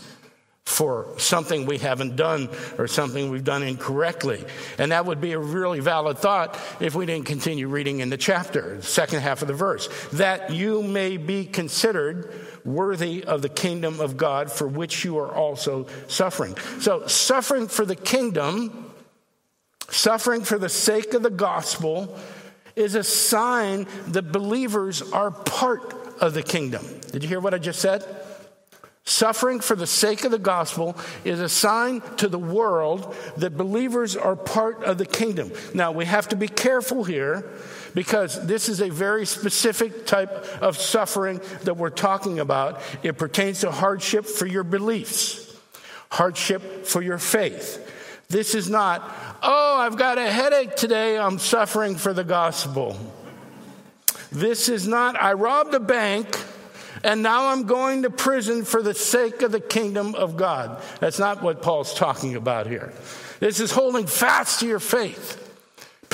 for 0.67 1.15
something 1.17 1.65
we 1.65 1.79
haven't 1.79 2.17
done 2.17 2.51
or 2.77 2.87
something 2.87 3.31
we've 3.31 3.43
done 3.43 3.63
incorrectly. 3.63 4.45
And 4.77 4.93
that 4.93 5.07
would 5.07 5.19
be 5.19 5.33
a 5.33 5.39
really 5.39 5.81
valid 5.81 6.19
thought 6.19 6.61
if 6.79 6.95
we 6.95 7.07
didn't 7.07 7.25
continue 7.25 7.67
reading 7.67 8.01
in 8.01 8.11
the 8.11 8.19
chapter, 8.19 8.77
the 8.77 8.83
second 8.83 9.21
half 9.21 9.41
of 9.41 9.49
the 9.49 9.55
verse, 9.55 9.89
that 10.13 10.51
you 10.51 10.83
may 10.83 11.17
be 11.17 11.47
considered 11.47 12.35
worthy 12.67 13.25
of 13.25 13.41
the 13.41 13.49
kingdom 13.49 13.99
of 13.99 14.19
God 14.19 14.53
for 14.53 14.69
which 14.69 15.07
you 15.07 15.17
are 15.21 15.35
also 15.35 15.87
suffering. 16.07 16.55
So, 16.81 17.07
suffering 17.07 17.69
for 17.69 17.87
the 17.87 17.97
kingdom 17.97 18.88
Suffering 19.91 20.43
for 20.43 20.59
the 20.59 20.69
sake 20.69 21.15
of 21.15 21.23
the 21.23 21.31
gospel 21.31 22.17
is 22.77 22.95
a 22.95 23.03
sign 23.03 23.87
that 24.09 24.31
believers 24.31 25.03
are 25.03 25.31
part 25.31 25.95
of 26.21 26.35
the 26.35 26.43
kingdom. 26.43 26.85
Did 27.11 27.23
you 27.23 27.29
hear 27.29 27.41
what 27.41 27.55
I 27.55 27.59
just 27.59 27.81
said? 27.81 28.05
Suffering 29.05 29.61
for 29.61 29.75
the 29.75 29.87
sake 29.87 30.25
of 30.25 30.31
the 30.31 30.39
gospel 30.39 30.95
is 31.25 31.41
a 31.41 31.49
sign 31.49 32.03
to 32.19 32.29
the 32.29 32.39
world 32.39 33.17
that 33.39 33.57
believers 33.57 34.15
are 34.15 34.37
part 34.37 34.85
of 34.85 34.99
the 34.99 35.07
kingdom. 35.07 35.51
Now, 35.73 35.93
we 35.93 36.05
have 36.05 36.29
to 36.29 36.37
be 36.37 36.47
careful 36.47 37.05
here 37.05 37.49
because 37.95 38.47
this 38.47 38.69
is 38.69 38.83
a 38.83 38.91
very 38.91 39.25
specific 39.25 40.05
type 40.05 40.31
of 40.61 40.77
suffering 40.77 41.41
that 41.63 41.79
we're 41.79 41.89
talking 41.89 42.39
about. 42.39 42.83
It 43.03 43.17
pertains 43.17 43.61
to 43.61 43.71
hardship 43.71 44.27
for 44.27 44.45
your 44.45 44.63
beliefs, 44.63 45.57
hardship 46.11 46.85
for 46.85 47.01
your 47.01 47.19
faith. 47.19 47.88
This 48.31 48.55
is 48.55 48.69
not, 48.69 49.11
oh, 49.43 49.79
I've 49.79 49.97
got 49.97 50.19
a 50.19 50.31
headache 50.31 50.77
today, 50.77 51.19
I'm 51.19 51.39
suffering 51.39 51.97
for 51.97 52.13
the 52.13 52.25
gospel. 52.25 52.95
This 54.31 54.69
is 54.69 54.87
not, 54.87 55.19
I 55.19 55.33
robbed 55.33 55.73
a 55.73 55.81
bank 55.81 56.39
and 57.03 57.23
now 57.23 57.47
I'm 57.47 57.63
going 57.63 58.03
to 58.03 58.11
prison 58.11 58.67
for 58.67 58.83
the 58.83 58.93
sake 58.93 59.41
of 59.41 59.51
the 59.51 59.61
kingdom 59.61 60.15
of 60.15 60.37
God. 60.37 60.83
That's 61.01 61.19
not 61.19 61.43
what 61.43 61.63
Paul's 61.63 61.95
talking 61.95 62.37
about 62.37 62.67
here. 62.67 62.93
This 63.41 63.61
is 63.61 63.71
holding 63.71 64.07
fast 64.07 64.61
to 64.61 64.67
your 64.67 64.79
faith 64.79 65.48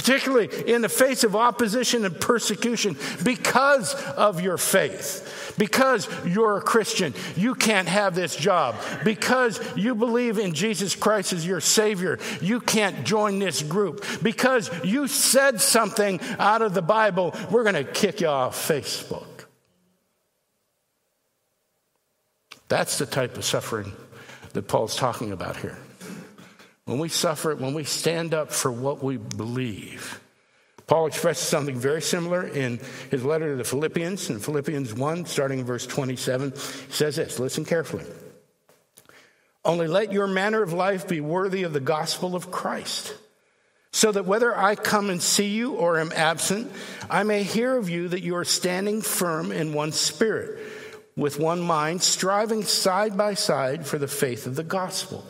particularly 0.05 0.51
in 0.71 0.83
the 0.83 0.89
face 0.89 1.25
of 1.25 1.35
opposition 1.35 2.05
and 2.05 2.21
persecution 2.21 2.95
because 3.25 3.95
of 3.95 4.39
your 4.39 4.59
faith. 4.59 5.55
Because 5.57 6.09
you're 6.27 6.59
a 6.59 6.61
Christian, 6.61 7.15
you 7.37 7.55
can't 7.55 7.89
have 7.89 8.15
this 8.15 8.37
job. 8.37 8.75
Because 9.03 9.59
you 9.77 9.95
believe 9.95 10.39
in 10.39 10.53
Jesus 10.53 10.95
Christ 10.95 11.33
as 11.33 11.47
your 11.47 11.61
Savior, 11.61 12.19
you 12.43 12.61
can't 12.61 13.05
join 13.05 13.39
this 13.39 13.63
group. 13.63 14.05
Because 14.23 14.71
you 14.85 15.09
said 15.09 15.59
something 15.61 16.21
out 16.39 16.61
of 16.61 16.75
the 16.75 16.83
Bible, 16.83 17.35
we're 17.51 17.63
going 17.63 17.75
to 17.75 17.85
kick 17.85 18.21
you 18.21 18.27
off 18.27 18.57
Facebook. 18.69 19.47
That's 22.69 22.99
the 22.99 23.07
type 23.07 23.39
of 23.39 23.45
suffering 23.45 23.93
that 24.53 24.69
Paul's 24.69 24.97
talking 24.97 25.33
about 25.33 25.57
here. 25.57 25.79
When 26.85 26.99
we 26.99 27.09
suffer, 27.09 27.55
when 27.55 27.75
we 27.75 27.85
stand 27.85 28.35
up 28.35 28.53
for 28.53 28.71
what 28.71 29.03
we 29.03 29.17
believe, 29.17 30.21
Paul 30.87 31.07
expresses 31.07 31.47
something 31.47 31.77
very 31.77 32.03
similar 32.03 32.47
in 32.47 32.79
his 33.11 33.25
letter 33.25 33.51
to 33.51 33.57
the 33.57 33.65
Philippians. 33.65 34.29
In 34.29 34.39
Philippians 34.39 34.93
1, 34.93 35.25
starting 35.25 35.61
in 35.61 35.65
verse 35.65 35.87
27, 35.87 36.51
he 36.51 36.59
says 36.93 37.17
this 37.17 37.39
listen 37.39 37.65
carefully. 37.65 38.05
Only 39.65 39.87
let 39.87 40.13
your 40.13 40.27
manner 40.27 40.63
of 40.63 40.75
life 40.75 41.09
be 41.09 41.23
worthy 41.23 41.63
of 41.63 41.73
the 41.73 41.81
gospel 41.81 42.37
of 42.37 42.51
Christ, 42.51 43.15
so 43.93 44.13
that 44.13 44.27
whether 44.27 44.55
I 44.55 44.75
come 44.75 45.09
and 45.09 45.23
see 45.23 45.49
you 45.49 45.73
or 45.73 45.99
am 45.99 46.13
absent, 46.15 46.71
I 47.09 47.23
may 47.23 47.45
hear 47.45 47.79
of 47.79 47.89
you 47.89 48.09
that 48.09 48.23
you 48.23 48.37
are 48.37 48.45
standing 48.45 49.01
firm 49.01 49.53
in 49.53 49.73
one 49.73 49.93
spirit, 49.93 50.61
with 51.17 51.39
one 51.39 51.63
mind, 51.63 52.03
striving 52.03 52.63
side 52.63 53.17
by 53.17 53.33
side 53.33 53.87
for 53.87 53.97
the 53.97 54.09
faith 54.09 54.47
of 54.47 54.55
the 54.55 54.65
gospel, 54.65 55.25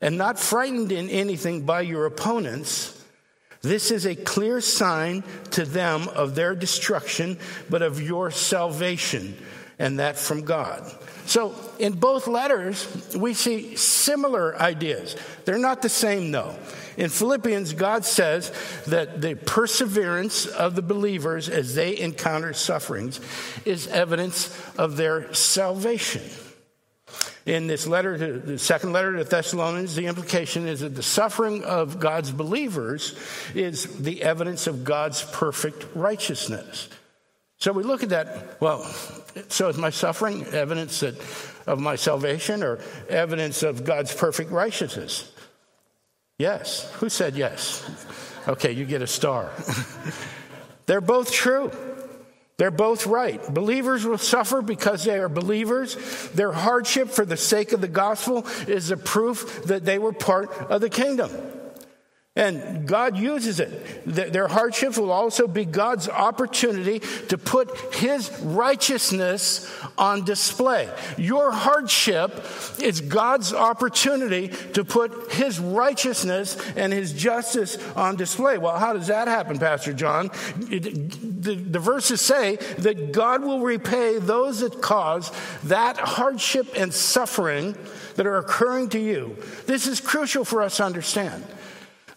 and 0.00 0.16
not 0.16 0.38
frightened 0.38 0.92
in 0.92 1.08
anything 1.08 1.62
by 1.62 1.82
your 1.82 2.06
opponents. 2.06 2.96
This 3.62 3.90
is 3.90 4.06
a 4.06 4.14
clear 4.14 4.60
sign 4.60 5.22
to 5.50 5.64
them 5.64 6.08
of 6.08 6.34
their 6.34 6.54
destruction, 6.54 7.38
but 7.68 7.82
of 7.82 8.00
your 8.00 8.30
salvation, 8.30 9.36
and 9.78 9.98
that 9.98 10.18
from 10.18 10.44
God. 10.44 10.90
So, 11.26 11.54
in 11.78 11.92
both 11.92 12.26
letters, 12.26 13.14
we 13.14 13.34
see 13.34 13.76
similar 13.76 14.56
ideas. 14.60 15.14
They're 15.44 15.58
not 15.58 15.82
the 15.82 15.88
same, 15.88 16.32
though. 16.32 16.56
In 16.96 17.08
Philippians, 17.08 17.74
God 17.74 18.04
says 18.04 18.52
that 18.86 19.20
the 19.20 19.34
perseverance 19.34 20.46
of 20.46 20.74
the 20.74 20.82
believers 20.82 21.48
as 21.48 21.74
they 21.74 21.98
encounter 21.98 22.52
sufferings 22.52 23.20
is 23.64 23.86
evidence 23.86 24.52
of 24.76 24.96
their 24.96 25.32
salvation. 25.32 26.22
In 27.46 27.66
this 27.66 27.86
letter, 27.86 28.18
to, 28.18 28.38
the 28.38 28.58
second 28.58 28.92
letter 28.92 29.16
to 29.16 29.24
Thessalonians, 29.24 29.94
the 29.94 30.06
implication 30.06 30.68
is 30.68 30.80
that 30.80 30.94
the 30.94 31.02
suffering 31.02 31.64
of 31.64 31.98
God's 31.98 32.30
believers 32.30 33.18
is 33.54 33.98
the 33.98 34.22
evidence 34.22 34.66
of 34.66 34.84
God's 34.84 35.22
perfect 35.22 35.86
righteousness. 35.94 36.88
So 37.56 37.72
we 37.72 37.82
look 37.82 38.02
at 38.02 38.10
that. 38.10 38.60
Well, 38.60 38.84
so 39.48 39.68
is 39.68 39.76
my 39.76 39.90
suffering 39.90 40.44
evidence 40.46 41.00
that, 41.00 41.14
of 41.66 41.78
my 41.78 41.96
salvation 41.96 42.62
or 42.62 42.78
evidence 43.08 43.62
of 43.62 43.84
God's 43.84 44.14
perfect 44.14 44.50
righteousness? 44.50 45.30
Yes. 46.38 46.90
Who 46.94 47.08
said 47.08 47.36
yes? 47.36 47.84
Okay, 48.48 48.72
you 48.72 48.86
get 48.86 49.02
a 49.02 49.06
star. 49.06 49.50
They're 50.86 51.02
both 51.02 51.32
true. 51.32 51.70
They're 52.60 52.70
both 52.70 53.06
right. 53.06 53.42
Believers 53.54 54.04
will 54.04 54.18
suffer 54.18 54.60
because 54.60 55.04
they 55.04 55.18
are 55.18 55.30
believers. 55.30 55.96
Their 56.34 56.52
hardship 56.52 57.08
for 57.08 57.24
the 57.24 57.38
sake 57.38 57.72
of 57.72 57.80
the 57.80 57.88
gospel 57.88 58.46
is 58.68 58.90
a 58.90 58.98
proof 58.98 59.64
that 59.64 59.86
they 59.86 59.98
were 59.98 60.12
part 60.12 60.50
of 60.68 60.82
the 60.82 60.90
kingdom. 60.90 61.30
And 62.36 62.86
God 62.86 63.18
uses 63.18 63.58
it. 63.58 64.04
Their 64.06 64.46
hardships 64.46 64.96
will 64.96 65.10
also 65.10 65.48
be 65.48 65.64
God's 65.64 66.08
opportunity 66.08 67.00
to 67.26 67.36
put 67.36 67.76
His 67.96 68.30
righteousness 68.42 69.68
on 69.98 70.24
display. 70.24 70.88
Your 71.18 71.50
hardship 71.50 72.32
is 72.80 73.00
God's 73.00 73.52
opportunity 73.52 74.46
to 74.74 74.84
put 74.84 75.32
His 75.32 75.58
righteousness 75.58 76.56
and 76.76 76.92
His 76.92 77.12
justice 77.12 77.76
on 77.96 78.14
display. 78.14 78.58
Well, 78.58 78.78
how 78.78 78.92
does 78.92 79.08
that 79.08 79.26
happen, 79.26 79.58
Pastor 79.58 79.92
John? 79.92 80.30
The, 80.56 81.56
the 81.56 81.80
verses 81.80 82.20
say 82.20 82.56
that 82.78 83.10
God 83.10 83.42
will 83.42 83.60
repay 83.60 84.18
those 84.20 84.60
that 84.60 84.80
cause 84.80 85.32
that 85.64 85.96
hardship 85.96 86.68
and 86.76 86.94
suffering 86.94 87.76
that 88.14 88.26
are 88.26 88.38
occurring 88.38 88.90
to 88.90 89.00
you. 89.00 89.36
This 89.66 89.88
is 89.88 90.00
crucial 90.00 90.44
for 90.44 90.62
us 90.62 90.76
to 90.76 90.84
understand. 90.84 91.44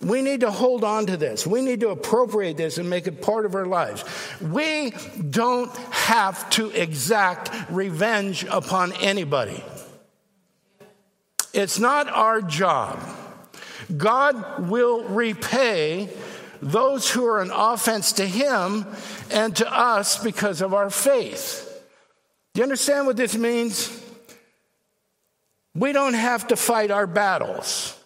We 0.03 0.21
need 0.21 0.41
to 0.41 0.51
hold 0.51 0.83
on 0.83 1.05
to 1.07 1.17
this. 1.17 1.47
We 1.47 1.61
need 1.61 1.79
to 1.79 1.89
appropriate 1.89 2.57
this 2.57 2.77
and 2.77 2.89
make 2.89 3.07
it 3.07 3.21
part 3.21 3.45
of 3.45 3.55
our 3.55 3.65
lives. 3.65 4.03
We 4.41 4.93
don't 5.29 5.75
have 5.91 6.49
to 6.51 6.69
exact 6.71 7.51
revenge 7.69 8.45
upon 8.49 8.91
anybody. 8.93 9.63
It's 11.53 11.79
not 11.79 12.09
our 12.09 12.41
job. 12.41 13.01
God 13.95 14.69
will 14.69 15.03
repay 15.03 16.09
those 16.61 17.09
who 17.09 17.25
are 17.25 17.41
an 17.41 17.51
offense 17.51 18.13
to 18.13 18.25
Him 18.25 18.85
and 19.31 19.55
to 19.57 19.71
us 19.71 20.21
because 20.23 20.61
of 20.61 20.73
our 20.73 20.89
faith. 20.89 21.69
Do 22.53 22.59
you 22.59 22.63
understand 22.63 23.05
what 23.05 23.17
this 23.17 23.35
means? 23.35 23.99
We 25.75 25.91
don't 25.91 26.13
have 26.13 26.47
to 26.47 26.55
fight 26.55 26.91
our 26.91 27.07
battles. 27.07 27.99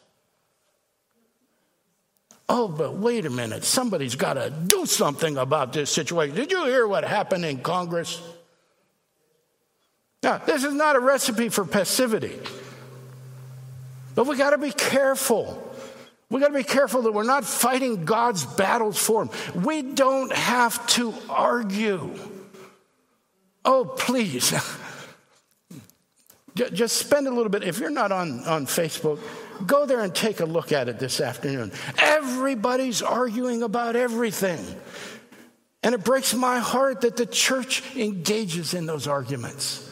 Oh, 2.49 2.67
but 2.67 2.95
wait 2.95 3.25
a 3.25 3.29
minute. 3.29 3.63
Somebody's 3.63 4.15
got 4.15 4.35
to 4.35 4.49
do 4.49 4.85
something 4.85 5.37
about 5.37 5.73
this 5.73 5.91
situation. 5.91 6.35
Did 6.35 6.51
you 6.51 6.65
hear 6.65 6.87
what 6.87 7.03
happened 7.03 7.43
in 7.43 7.59
Congress? 7.59 8.21
Now, 10.23 10.37
this 10.37 10.63
is 10.63 10.73
not 10.73 10.95
a 10.95 10.99
recipe 10.99 11.49
for 11.49 11.65
passivity. 11.65 12.39
But 14.15 14.27
we 14.27 14.37
got 14.37 14.51
to 14.51 14.57
be 14.57 14.71
careful. 14.71 15.63
We 16.29 16.39
got 16.39 16.47
to 16.47 16.53
be 16.53 16.63
careful 16.63 17.03
that 17.03 17.11
we're 17.11 17.23
not 17.23 17.45
fighting 17.45 18.05
God's 18.05 18.45
battles 18.45 18.97
for 18.97 19.23
him. 19.23 19.29
We 19.63 19.81
don't 19.81 20.31
have 20.31 20.85
to 20.87 21.13
argue. 21.29 22.13
Oh, 23.63 23.85
please. 23.85 24.53
Just 26.55 26.95
spend 26.95 27.27
a 27.27 27.31
little 27.31 27.49
bit. 27.49 27.63
If 27.63 27.79
you're 27.79 27.91
not 27.91 28.11
on, 28.11 28.43
on 28.45 28.65
Facebook, 28.65 29.19
Go 29.65 29.85
there 29.85 30.01
and 30.01 30.13
take 30.13 30.39
a 30.39 30.45
look 30.45 30.71
at 30.71 30.89
it 30.89 30.99
this 30.99 31.19
afternoon. 31.19 31.71
Everybody's 31.97 33.01
arguing 33.01 33.63
about 33.63 33.95
everything. 33.95 34.63
And 35.83 35.95
it 35.95 36.03
breaks 36.03 36.33
my 36.33 36.59
heart 36.59 37.01
that 37.01 37.17
the 37.17 37.25
church 37.25 37.83
engages 37.95 38.73
in 38.73 38.85
those 38.85 39.07
arguments. 39.07 39.89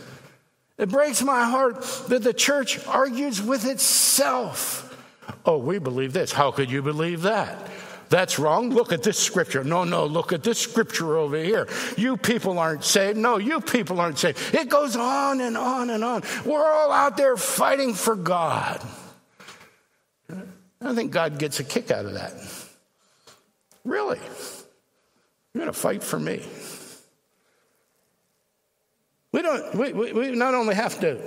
It 0.78 0.90
breaks 0.90 1.22
my 1.22 1.46
heart 1.46 1.82
that 2.10 2.24
the 2.24 2.34
church 2.34 2.86
argues 2.86 3.42
with 3.42 3.66
itself. 3.66 4.82
Oh, 5.46 5.58
we 5.58 5.80
believe 5.80 6.12
this. 6.12 6.32
How 6.32 6.52
could 6.52 6.70
you 6.70 6.82
believe 6.82 7.22
that? 7.22 7.70
That's 8.10 8.38
wrong. 8.38 8.70
Look 8.70 8.92
at 8.92 9.04
this 9.04 9.18
scripture. 9.18 9.64
No, 9.64 9.84
no, 9.84 10.06
look 10.06 10.32
at 10.34 10.44
this 10.44 10.60
scripture 10.60 11.18
over 11.18 11.38
here. 11.38 11.68
You 11.98 12.18
people 12.18 12.60
aren't 12.60 12.84
saved. 12.84 13.18
No, 13.18 13.38
you 13.38 13.62
people 13.62 14.00
aren't 14.00 14.20
saved. 14.20 14.54
It 14.54 14.70
goes 14.70 14.96
on 14.96 15.42
and 15.42 15.58
on 15.58 15.90
and 15.90 16.04
on. 16.04 16.24
We're 16.46 16.66
all 16.66 16.92
out 16.92 17.18
there 17.18 17.38
fighting 17.38 17.94
for 17.94 18.16
God. 18.16 18.82
I 20.88 20.94
think 20.94 21.12
God 21.12 21.40
gets 21.40 21.60
a 21.60 21.64
kick 21.64 21.92
out 21.92 22.06
of 22.06 22.14
that. 22.14 22.34
Really? 23.84 24.20
You're 25.54 25.64
going 25.64 25.74
to 25.74 25.74
fight 25.74 26.04
for 26.04 26.20
me. 26.20 26.44
We 29.32 29.42
don't, 29.42 29.76
we, 29.76 29.94
we, 29.94 30.14
we, 30.14 30.32
not 30.32 30.54
only 30.54 30.76
have 30.76 31.00
to 31.02 31.20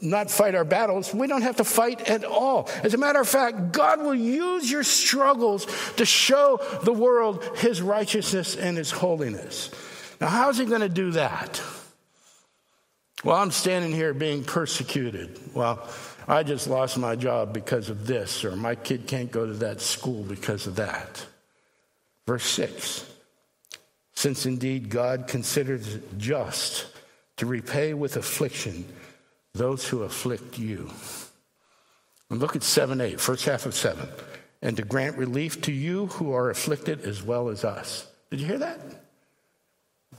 not 0.00 0.30
fight 0.30 0.54
our 0.54 0.64
battles, 0.64 1.12
we 1.12 1.26
don't 1.26 1.42
have 1.42 1.56
to 1.56 1.64
fight 1.64 2.08
at 2.08 2.24
all. 2.24 2.68
As 2.82 2.94
a 2.94 2.96
matter 2.96 3.20
of 3.20 3.28
fact, 3.28 3.72
God 3.72 4.00
will 4.00 4.14
use 4.14 4.70
your 4.70 4.84
struggles 4.84 5.66
to 5.96 6.04
show 6.04 6.60
the 6.84 6.92
world 6.92 7.44
his 7.56 7.82
righteousness 7.82 8.54
and 8.54 8.76
his 8.76 8.92
holiness. 8.92 9.70
Now, 10.20 10.28
how's 10.28 10.58
he 10.58 10.64
going 10.64 10.82
to 10.82 10.88
do 10.88 11.10
that? 11.12 11.60
Well, 13.24 13.36
I'm 13.36 13.50
standing 13.50 13.92
here 13.92 14.14
being 14.14 14.44
persecuted. 14.44 15.40
Well, 15.54 15.88
I 16.26 16.42
just 16.42 16.66
lost 16.68 16.96
my 16.96 17.16
job 17.16 17.52
because 17.52 17.90
of 17.90 18.06
this, 18.06 18.44
or 18.44 18.56
my 18.56 18.74
kid 18.74 19.06
can't 19.06 19.30
go 19.30 19.46
to 19.46 19.52
that 19.54 19.80
school 19.80 20.22
because 20.22 20.66
of 20.66 20.76
that. 20.76 21.26
Verse 22.26 22.44
6 22.44 23.04
Since 24.14 24.46
indeed 24.46 24.88
God 24.88 25.26
considers 25.26 25.94
it 25.94 26.18
just 26.18 26.86
to 27.36 27.46
repay 27.46 27.94
with 27.94 28.16
affliction 28.16 28.86
those 29.52 29.86
who 29.86 30.02
afflict 30.02 30.58
you. 30.58 30.90
And 32.30 32.40
look 32.40 32.56
at 32.56 32.62
7 32.62 33.00
8, 33.00 33.20
first 33.20 33.44
half 33.44 33.66
of 33.66 33.74
7. 33.74 34.08
And 34.62 34.76
to 34.78 34.82
grant 34.82 35.18
relief 35.18 35.60
to 35.62 35.72
you 35.72 36.06
who 36.06 36.32
are 36.32 36.48
afflicted 36.48 37.02
as 37.02 37.22
well 37.22 37.50
as 37.50 37.64
us. 37.64 38.08
Did 38.30 38.40
you 38.40 38.46
hear 38.46 38.58
that? 38.58 38.80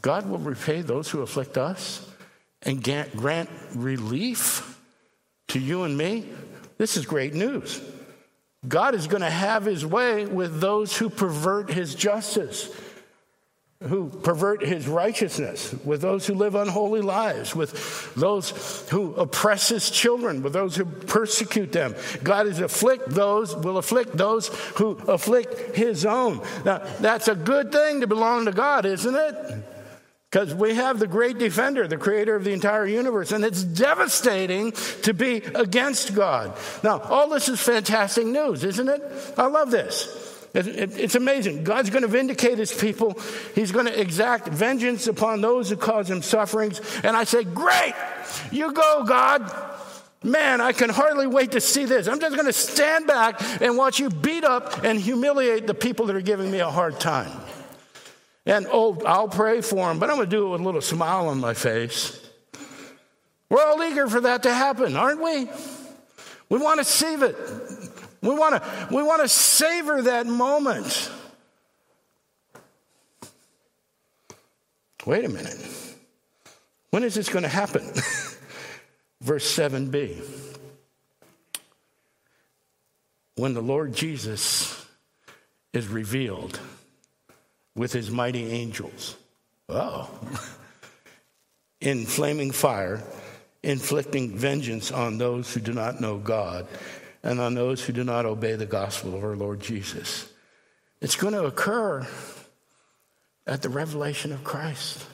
God 0.02 0.30
will 0.30 0.38
repay 0.38 0.82
those 0.82 1.10
who 1.10 1.22
afflict 1.22 1.58
us 1.58 2.08
and 2.62 2.84
grant 2.84 3.50
relief 3.74 4.75
to 5.50 5.60
you 5.60 5.84
and 5.84 5.98
me, 5.98 6.26
this 6.78 6.98
is 6.98 7.06
great 7.06 7.34
news. 7.34 7.82
God 8.68 8.96
is 8.96 9.08
going 9.08 9.22
to 9.22 9.30
have 9.30 9.66
his 9.66 9.86
way 9.86 10.26
with 10.26 10.60
those 10.60 10.98
who 10.98 11.10
pervert 11.10 11.70
his 11.70 11.94
justice, 11.94 12.70
who 13.84 14.10
pervert 14.10 14.66
his 14.66 14.88
righteousness, 14.88 15.76
with 15.84 16.02
those 16.02 16.26
who 16.26 16.34
live 16.34 16.56
unholy 16.56 17.02
lives, 17.02 17.56
with 17.56 18.14
those 18.16 18.88
who 18.90 19.14
oppress 19.16 19.70
his 19.70 19.92
children, 19.92 20.42
with 20.42 20.54
those 20.54 20.76
who 20.76 20.86
persecute 20.86 21.72
them. 21.72 21.94
God 22.24 22.48
is 22.48 22.60
afflict 22.60 23.10
those, 23.10 23.56
will 23.56 23.78
afflict 23.78 24.18
those 24.18 24.48
who 24.76 24.92
afflict 25.08 25.76
his 25.76 26.06
own. 26.06 26.42
Now, 26.64 26.80
that's 27.00 27.28
a 27.28 27.36
good 27.36 27.72
thing 27.72 28.02
to 28.02 28.08
belong 28.08 28.46
to 28.46 28.52
God, 28.52 28.86
isn't 28.86 29.16
it? 29.16 29.75
Because 30.36 30.54
we 30.54 30.76
have 30.76 31.00
the 31.00 31.08
great 31.08 31.38
defender, 31.38 31.88
the 31.88 31.96
creator 31.96 32.36
of 32.36 32.44
the 32.44 32.52
entire 32.52 32.86
universe, 32.86 33.32
and 33.32 33.46
it's 33.46 33.64
devastating 33.64 34.74
to 35.04 35.14
be 35.14 35.38
against 35.38 36.14
God. 36.14 36.58
Now, 36.84 37.00
all 37.00 37.30
this 37.30 37.48
is 37.48 37.62
fantastic 37.62 38.26
news, 38.26 38.66
isn't 38.66 38.90
it? 38.90 39.02
I 39.38 39.48
love 39.48 39.72
this. 39.72 40.46
It's 40.54 41.16
amazing. 41.16 41.64
God's 41.64 41.90
going 41.90 42.02
to 42.02 42.10
vindicate 42.10 42.58
his 42.58 42.74
people. 42.74 43.18
He's 43.54 43.72
going 43.72 43.86
to 43.86 43.98
exact 43.98 44.50
vengeance 44.50 45.08
upon 45.08 45.40
those 45.40 45.70
who 45.70 45.78
cause 45.78 46.12
him 46.12 46.22
sufferings. 46.22 46.82
And 47.06 47.16
I 47.16 47.24
say, 47.24 47.46
Great! 47.46 47.94
You 48.52 48.74
go, 48.74 49.06
God. 49.06 49.50
Man, 50.22 50.60
I 50.60 50.74
can 50.74 50.90
hardly 50.90 51.28
wait 51.28 51.54
to 51.54 51.62
see 51.62 51.86
this. 51.86 52.10
I'm 52.10 52.20
just 52.20 52.36
going 52.36 52.48
to 52.48 52.52
stand 52.52 53.08
back 53.08 53.40
and 53.62 53.78
watch 53.78 54.00
you 54.00 54.10
beat 54.10 54.44
up 54.44 54.84
and 54.84 55.00
humiliate 55.00 55.66
the 55.66 55.74
people 55.74 56.08
that 56.08 56.16
are 56.18 56.22
giving 56.22 56.52
me 56.52 56.60
a 56.60 56.70
hard 56.70 57.00
time. 57.00 57.32
And 58.46 58.68
oh, 58.72 59.02
I'll 59.06 59.28
pray 59.28 59.62
for 59.62 59.88
them, 59.88 59.98
but 59.98 60.10
I'm 60.10 60.18
going 60.18 60.30
to 60.30 60.36
do 60.36 60.48
it 60.48 60.50
with 60.52 60.62
a 60.62 60.64
little 60.64 60.82
smile 60.82 61.30
on 61.30 61.40
my 61.40 61.54
face. 61.54 62.22
We're 63.50 63.64
all 63.64 63.82
eager 63.84 64.08
for 64.08 64.22
that 64.22 64.44
to 64.44 64.54
happen, 64.54 64.96
aren't 64.96 65.22
we? 65.22 65.50
We 66.50 66.60
want 66.60 66.80
to 66.80 66.84
save 66.84 67.24
it. 67.24 67.36
We 68.22 68.30
want 68.30 68.62
to, 68.62 68.88
we 68.92 69.02
want 69.02 69.22
to 69.22 69.28
savor 69.28 70.04
that 70.04 70.28
moment. 70.28 71.12
Wait 75.06 75.26
a 75.26 75.30
minute. 75.30 75.58
When 76.90 77.04
is 77.04 77.14
this 77.14 77.30
going 77.30 77.44
to 77.44 77.50
happen? 77.50 77.84
Verse 79.22 79.58
7b. 79.58 80.24
When 83.36 83.54
the 83.54 83.62
Lord 83.62 83.94
Jesus 83.94 84.86
is 85.74 85.88
revealed 85.88 86.60
with 87.76 87.94
his 87.94 88.10
mighty 88.10 88.52
angels. 88.52 89.16
Oh. 89.70 90.10
In 91.82 92.06
flaming 92.06 92.52
fire, 92.52 93.04
inflicting 93.62 94.36
vengeance 94.36 94.92
on 94.92 95.18
those 95.18 95.54
who 95.54 95.60
do 95.60 95.74
not 95.74 96.00
know 96.00 96.18
God 96.18 96.68
and 97.22 97.40
on 97.40 97.56
those 97.56 97.84
who 97.84 97.92
do 97.92 98.04
not 98.04 98.26
obey 98.26 98.56
the 98.56 98.66
gospel 98.66 99.16
of 99.16 99.24
our 99.24 99.36
Lord 99.36 99.60
Jesus. 99.60 100.30
It's 101.02 101.16
going 101.16 101.34
to 101.34 101.46
occur 101.46 102.08
at 103.46 103.62
the 103.62 103.70
revelation 103.70 104.32
of 104.32 104.44
Christ. 104.44 105.06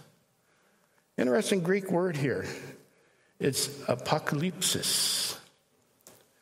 Interesting 1.18 1.62
Greek 1.62 1.92
word 1.92 2.16
here. 2.16 2.46
It's 3.40 3.68
apocalypsis. 3.68 5.38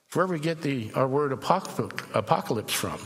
It's 0.08 0.16
where 0.16 0.28
we 0.28 0.40
get 0.40 0.62
the, 0.62 0.92
our 0.96 1.08
word 1.08 1.32
apocalypse 1.32 2.74
from. 2.74 3.00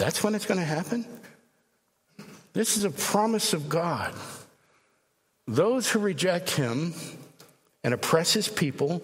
That's 0.00 0.24
when 0.24 0.34
it's 0.34 0.46
going 0.46 0.58
to 0.58 0.64
happen. 0.64 1.04
This 2.54 2.78
is 2.78 2.84
a 2.84 2.90
promise 2.90 3.52
of 3.52 3.68
God. 3.68 4.14
Those 5.46 5.90
who 5.90 5.98
reject 5.98 6.52
him 6.52 6.94
and 7.84 7.92
oppress 7.92 8.32
his 8.32 8.48
people 8.48 9.02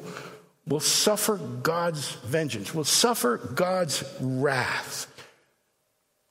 will 0.67 0.81
suffer 0.81 1.37
God's 1.37 2.13
vengeance, 2.25 2.75
will 2.75 2.85
suffer 2.85 3.37
God's 3.37 4.05
wrath 4.23 5.07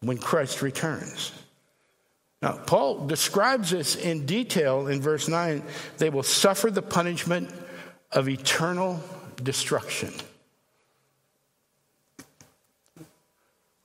when 0.01 0.17
Christ 0.17 0.63
returns. 0.63 1.31
Now, 2.41 2.53
Paul 2.57 3.05
describes 3.05 3.69
this 3.69 3.95
in 3.95 4.25
detail 4.25 4.87
in 4.87 4.99
verse 4.99 5.27
9. 5.27 5.61
They 5.99 6.09
will 6.09 6.23
suffer 6.23 6.71
the 6.71 6.81
punishment 6.81 7.51
of 8.11 8.27
eternal 8.27 8.99
destruction. 9.43 10.11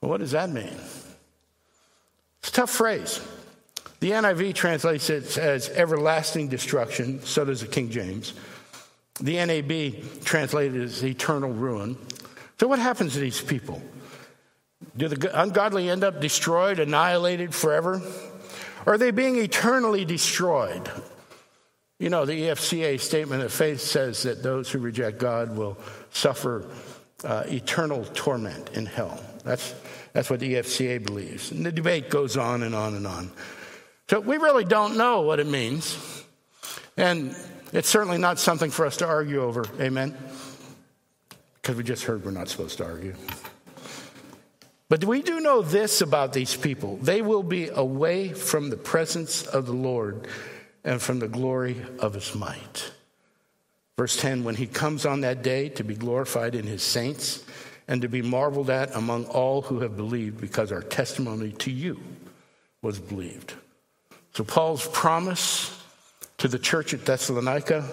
Well, 0.01 0.09
what 0.09 0.19
does 0.19 0.31
that 0.31 0.49
mean? 0.49 0.75
It's 2.39 2.49
a 2.49 2.51
tough 2.51 2.71
phrase. 2.71 3.21
The 3.99 4.11
NIV 4.11 4.55
translates 4.55 5.11
it 5.11 5.37
as 5.37 5.69
everlasting 5.69 6.47
destruction, 6.47 7.23
so 7.23 7.45
does 7.45 7.61
the 7.61 7.67
King 7.67 7.91
James. 7.91 8.33
The 9.19 9.45
NAB 9.45 10.23
translated 10.23 10.81
as 10.81 11.03
eternal 11.05 11.51
ruin. 11.51 11.97
So, 12.59 12.67
what 12.67 12.79
happens 12.79 13.13
to 13.13 13.19
these 13.19 13.39
people? 13.39 13.79
Do 14.97 15.07
the 15.07 15.39
ungodly 15.39 15.89
end 15.89 16.03
up 16.03 16.19
destroyed, 16.19 16.79
annihilated 16.79 17.53
forever? 17.53 18.01
Or 18.87 18.93
are 18.93 18.97
they 18.97 19.11
being 19.11 19.37
eternally 19.37 20.05
destroyed? 20.05 20.89
You 21.99 22.09
know, 22.09 22.25
the 22.25 22.33
EFCA 22.33 22.99
statement 22.99 23.43
of 23.43 23.53
faith 23.53 23.81
says 23.81 24.23
that 24.23 24.41
those 24.41 24.71
who 24.71 24.79
reject 24.79 25.19
God 25.19 25.55
will 25.55 25.77
suffer 26.09 26.67
uh, 27.23 27.43
eternal 27.45 28.05
torment 28.15 28.71
in 28.73 28.87
hell. 28.87 29.23
That's, 29.43 29.73
that's 30.13 30.29
what 30.29 30.39
the 30.39 30.55
EFCA 30.55 31.03
believes. 31.03 31.51
And 31.51 31.65
the 31.65 31.71
debate 31.71 32.09
goes 32.09 32.37
on 32.37 32.63
and 32.63 32.75
on 32.75 32.95
and 32.95 33.07
on. 33.07 33.31
So 34.09 34.19
we 34.19 34.37
really 34.37 34.65
don't 34.65 34.97
know 34.97 35.21
what 35.21 35.39
it 35.39 35.47
means. 35.47 35.97
And 36.97 37.35
it's 37.73 37.89
certainly 37.89 38.17
not 38.17 38.39
something 38.39 38.69
for 38.69 38.85
us 38.85 38.97
to 38.97 39.07
argue 39.07 39.41
over. 39.41 39.65
Amen? 39.79 40.17
Because 41.61 41.75
we 41.75 41.83
just 41.83 42.03
heard 42.03 42.25
we're 42.25 42.31
not 42.31 42.49
supposed 42.49 42.77
to 42.79 42.85
argue. 42.85 43.15
But 44.89 45.05
we 45.05 45.21
do 45.21 45.39
know 45.39 45.61
this 45.61 46.01
about 46.01 46.33
these 46.33 46.53
people 46.53 46.97
they 46.97 47.21
will 47.21 47.43
be 47.43 47.69
away 47.69 48.33
from 48.33 48.69
the 48.69 48.75
presence 48.75 49.47
of 49.47 49.65
the 49.65 49.73
Lord 49.73 50.27
and 50.83 51.01
from 51.01 51.19
the 51.19 51.29
glory 51.29 51.81
of 51.99 52.13
his 52.13 52.35
might. 52.35 52.91
Verse 53.97 54.17
10 54.17 54.43
When 54.43 54.55
he 54.55 54.67
comes 54.67 55.05
on 55.05 55.21
that 55.21 55.43
day 55.43 55.69
to 55.69 55.85
be 55.85 55.95
glorified 55.95 56.55
in 56.55 56.65
his 56.65 56.83
saints 56.83 57.43
and 57.87 58.01
to 58.01 58.07
be 58.07 58.21
marveled 58.21 58.69
at 58.69 58.95
among 58.95 59.25
all 59.25 59.61
who 59.61 59.79
have 59.79 59.97
believed, 59.97 60.39
because 60.39 60.71
our 60.71 60.81
testimony 60.81 61.51
to 61.53 61.71
you 61.71 61.99
was 62.81 62.99
believed. 62.99 63.53
So, 64.33 64.43
Paul's 64.43 64.87
promise 64.87 65.77
to 66.37 66.47
the 66.47 66.59
church 66.59 66.93
at 66.93 67.05
Thessalonica 67.05 67.87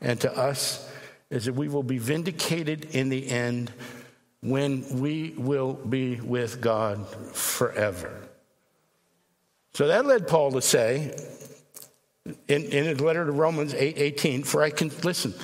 and 0.00 0.20
to 0.20 0.36
us 0.36 0.90
is 1.30 1.46
that 1.46 1.54
we 1.54 1.68
will 1.68 1.82
be 1.82 1.98
vindicated 1.98 2.86
in 2.94 3.08
the 3.08 3.28
end 3.28 3.72
when 4.40 5.00
we 5.00 5.34
will 5.36 5.72
be 5.72 6.20
with 6.20 6.60
God 6.60 7.06
forever. 7.08 8.28
So 9.72 9.88
that 9.88 10.06
led 10.06 10.28
Paul 10.28 10.52
to 10.52 10.62
say 10.62 11.16
in, 12.46 12.62
in 12.64 12.84
his 12.84 13.00
letter 13.00 13.24
to 13.24 13.32
Romans 13.32 13.74
8 13.74 13.98
18, 13.98 14.44
for 14.44 14.62
I 14.62 14.70
can 14.70 14.90
listen, 15.02 15.34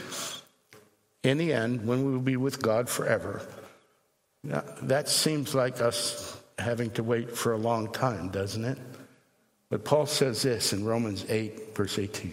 in 1.22 1.38
the 1.38 1.53
end, 1.53 1.87
when 1.87 2.05
we 2.05 2.12
will 2.12 2.20
be 2.20 2.37
with 2.37 2.62
God 2.62 2.88
forever, 2.88 3.42
now, 4.42 4.64
that 4.83 5.09
seems 5.09 5.55
like 5.55 5.81
us 5.81 6.38
having 6.59 6.90
to 6.92 7.03
wait 7.03 7.37
for 7.37 7.53
a 7.53 7.59
long 7.59 7.92
time, 7.92 8.31
doesn't 8.31 8.64
it? 8.64 8.79
But 9.68 9.85
Paul 9.85 10.07
says 10.07 10.42
this 10.42 10.72
in 10.72 10.85
Romans 10.85 11.24
8, 11.29 11.76
verse 11.76 11.98
18 11.98 12.33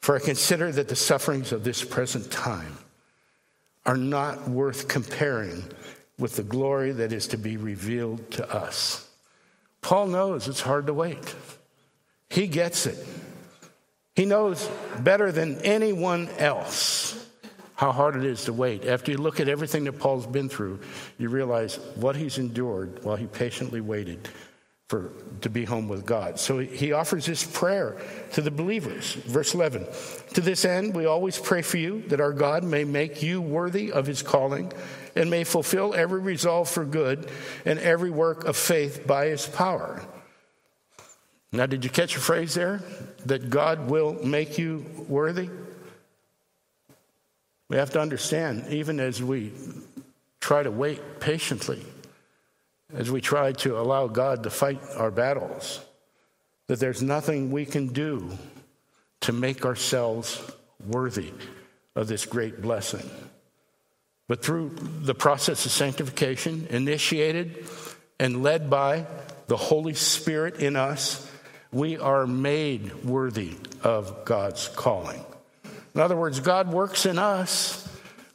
For 0.00 0.16
I 0.16 0.20
consider 0.20 0.72
that 0.72 0.88
the 0.88 0.96
sufferings 0.96 1.52
of 1.52 1.64
this 1.64 1.84
present 1.84 2.30
time 2.30 2.78
are 3.86 3.96
not 3.96 4.48
worth 4.48 4.88
comparing 4.88 5.62
with 6.18 6.36
the 6.36 6.42
glory 6.42 6.92
that 6.92 7.12
is 7.12 7.28
to 7.28 7.38
be 7.38 7.56
revealed 7.56 8.30
to 8.32 8.50
us. 8.52 9.08
Paul 9.82 10.08
knows 10.08 10.48
it's 10.48 10.60
hard 10.60 10.86
to 10.86 10.94
wait, 10.94 11.34
he 12.30 12.46
gets 12.46 12.86
it. 12.86 12.98
He 14.14 14.24
knows 14.24 14.68
better 14.98 15.30
than 15.30 15.60
anyone 15.62 16.28
else 16.38 17.27
how 17.78 17.92
hard 17.92 18.16
it 18.16 18.24
is 18.24 18.46
to 18.46 18.52
wait. 18.52 18.84
After 18.84 19.12
you 19.12 19.18
look 19.18 19.38
at 19.38 19.48
everything 19.48 19.84
that 19.84 20.00
Paul's 20.00 20.26
been 20.26 20.48
through, 20.48 20.80
you 21.16 21.28
realize 21.28 21.76
what 21.94 22.16
he's 22.16 22.36
endured 22.36 23.04
while 23.04 23.14
he 23.14 23.28
patiently 23.28 23.80
waited 23.80 24.28
for 24.88 25.12
to 25.42 25.48
be 25.48 25.64
home 25.64 25.86
with 25.86 26.04
God. 26.04 26.40
So 26.40 26.58
he 26.58 26.90
offers 26.90 27.24
this 27.24 27.44
prayer 27.44 27.96
to 28.32 28.42
the 28.42 28.50
believers. 28.50 29.12
Verse 29.12 29.54
11. 29.54 29.86
To 30.34 30.40
this 30.40 30.64
end, 30.64 30.92
we 30.92 31.06
always 31.06 31.38
pray 31.38 31.62
for 31.62 31.76
you 31.76 32.02
that 32.08 32.20
our 32.20 32.32
God 32.32 32.64
may 32.64 32.82
make 32.82 33.22
you 33.22 33.40
worthy 33.40 33.92
of 33.92 34.06
his 34.06 34.22
calling 34.22 34.72
and 35.14 35.30
may 35.30 35.44
fulfill 35.44 35.94
every 35.94 36.18
resolve 36.18 36.68
for 36.68 36.84
good 36.84 37.30
and 37.64 37.78
every 37.78 38.10
work 38.10 38.44
of 38.44 38.56
faith 38.56 39.06
by 39.06 39.26
his 39.26 39.46
power. 39.46 40.04
Now, 41.52 41.66
did 41.66 41.84
you 41.84 41.90
catch 41.90 42.16
a 42.16 42.20
phrase 42.20 42.54
there? 42.54 42.82
That 43.26 43.50
God 43.50 43.88
will 43.88 44.14
make 44.24 44.58
you 44.58 44.84
worthy? 45.06 45.48
We 47.68 47.76
have 47.76 47.90
to 47.90 48.00
understand, 48.00 48.66
even 48.70 48.98
as 48.98 49.22
we 49.22 49.52
try 50.40 50.62
to 50.62 50.70
wait 50.70 51.20
patiently, 51.20 51.84
as 52.94 53.10
we 53.10 53.20
try 53.20 53.52
to 53.52 53.78
allow 53.78 54.06
God 54.06 54.44
to 54.44 54.50
fight 54.50 54.80
our 54.96 55.10
battles, 55.10 55.80
that 56.68 56.80
there's 56.80 57.02
nothing 57.02 57.50
we 57.50 57.66
can 57.66 57.88
do 57.88 58.30
to 59.20 59.32
make 59.32 59.66
ourselves 59.66 60.40
worthy 60.86 61.32
of 61.94 62.08
this 62.08 62.24
great 62.24 62.62
blessing. 62.62 63.08
But 64.28 64.42
through 64.42 64.70
the 65.02 65.14
process 65.14 65.66
of 65.66 65.72
sanctification, 65.72 66.66
initiated 66.70 67.66
and 68.20 68.42
led 68.42 68.70
by 68.70 69.06
the 69.46 69.56
Holy 69.56 69.94
Spirit 69.94 70.60
in 70.60 70.76
us, 70.76 71.30
we 71.72 71.98
are 71.98 72.26
made 72.26 73.04
worthy 73.04 73.54
of 73.82 74.24
God's 74.24 74.68
calling. 74.68 75.24
In 75.98 76.04
other 76.04 76.16
words, 76.16 76.38
God 76.38 76.72
works 76.72 77.06
in 77.06 77.18
us, 77.18 77.84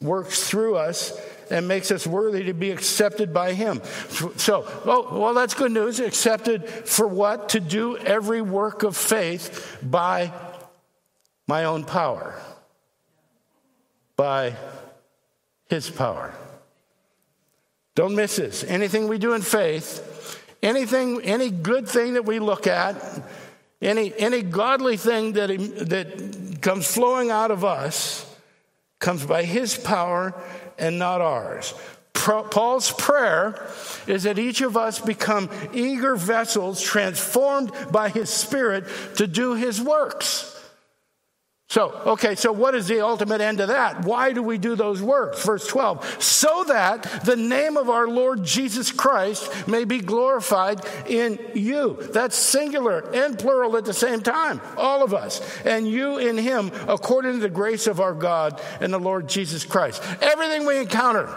works 0.01 0.49
through 0.49 0.75
us, 0.75 1.17
and 1.49 1.65
makes 1.65 1.91
us 1.91 2.05
worthy 2.05 2.43
to 2.43 2.53
be 2.53 2.71
accepted 2.71 3.33
by 3.33 3.53
Him. 3.53 3.81
So, 4.35 4.67
oh, 4.83 5.17
well, 5.17 5.33
that's 5.33 5.53
good 5.53 5.71
news. 5.71 6.01
Accepted 6.01 6.67
for 6.67 7.07
what? 7.07 7.47
To 7.49 7.61
do 7.61 7.95
every 7.95 8.41
work 8.41 8.83
of 8.83 8.97
faith 8.97 9.77
by 9.81 10.33
my 11.47 11.63
own 11.63 11.85
power, 11.85 12.37
by 14.17 14.57
His 15.69 15.89
power. 15.89 16.33
Don't 17.95 18.13
miss 18.13 18.35
this. 18.35 18.65
Anything 18.65 19.07
we 19.07 19.17
do 19.17 19.35
in 19.35 19.41
faith, 19.41 20.37
anything, 20.61 21.21
any 21.21 21.49
good 21.49 21.87
thing 21.87 22.15
that 22.15 22.25
we 22.25 22.39
look 22.39 22.67
at, 22.67 22.97
any, 23.81 24.13
any 24.17 24.41
godly 24.41 24.97
thing 24.97 25.31
that, 25.33 25.47
that 25.47 26.42
comes 26.63 26.87
flowing 26.87 27.29
out 27.29 27.51
of 27.51 27.63
us 27.63 28.25
comes 28.99 29.25
by 29.25 29.43
his 29.43 29.77
power 29.77 30.33
and 30.79 30.97
not 30.97 31.21
ours. 31.21 31.73
Paul's 32.13 32.91
prayer 32.93 33.67
is 34.07 34.23
that 34.23 34.39
each 34.39 34.61
of 34.61 34.77
us 34.77 34.99
become 34.99 35.49
eager 35.73 36.15
vessels 36.15 36.81
transformed 36.81 37.71
by 37.91 38.07
his 38.07 38.29
spirit 38.29 38.85
to 39.17 39.27
do 39.27 39.55
his 39.55 39.81
works. 39.81 40.52
So, 41.69 41.89
okay, 42.05 42.35
so 42.35 42.51
what 42.51 42.75
is 42.75 42.87
the 42.87 43.01
ultimate 43.01 43.41
end 43.41 43.59
of 43.59 43.69
that? 43.69 44.05
Why 44.05 44.31
do 44.31 44.43
we 44.43 44.59
do 44.59 44.75
those 44.75 45.01
works? 45.01 45.43
Verse 45.43 45.65
12, 45.65 46.21
so 46.21 46.65
that 46.65 47.01
the 47.25 47.35
name 47.35 47.77
of 47.77 47.89
our 47.89 48.07
Lord 48.07 48.43
Jesus 48.43 48.91
Christ 48.91 49.67
may 49.67 49.83
be 49.83 49.99
glorified 49.99 50.81
in 51.07 51.39
you. 51.55 51.97
That's 52.11 52.35
singular 52.35 52.99
and 53.15 53.39
plural 53.39 53.75
at 53.75 53.85
the 53.85 53.93
same 53.93 54.21
time, 54.21 54.61
all 54.77 55.03
of 55.03 55.15
us. 55.15 55.41
And 55.65 55.87
you 55.87 56.19
in 56.19 56.37
him, 56.37 56.71
according 56.87 57.33
to 57.33 57.39
the 57.39 57.49
grace 57.49 57.87
of 57.87 57.99
our 57.99 58.13
God 58.13 58.61
and 58.79 58.93
the 58.93 58.99
Lord 58.99 59.27
Jesus 59.27 59.65
Christ. 59.65 60.03
Everything 60.21 60.67
we 60.67 60.77
encounter, 60.77 61.27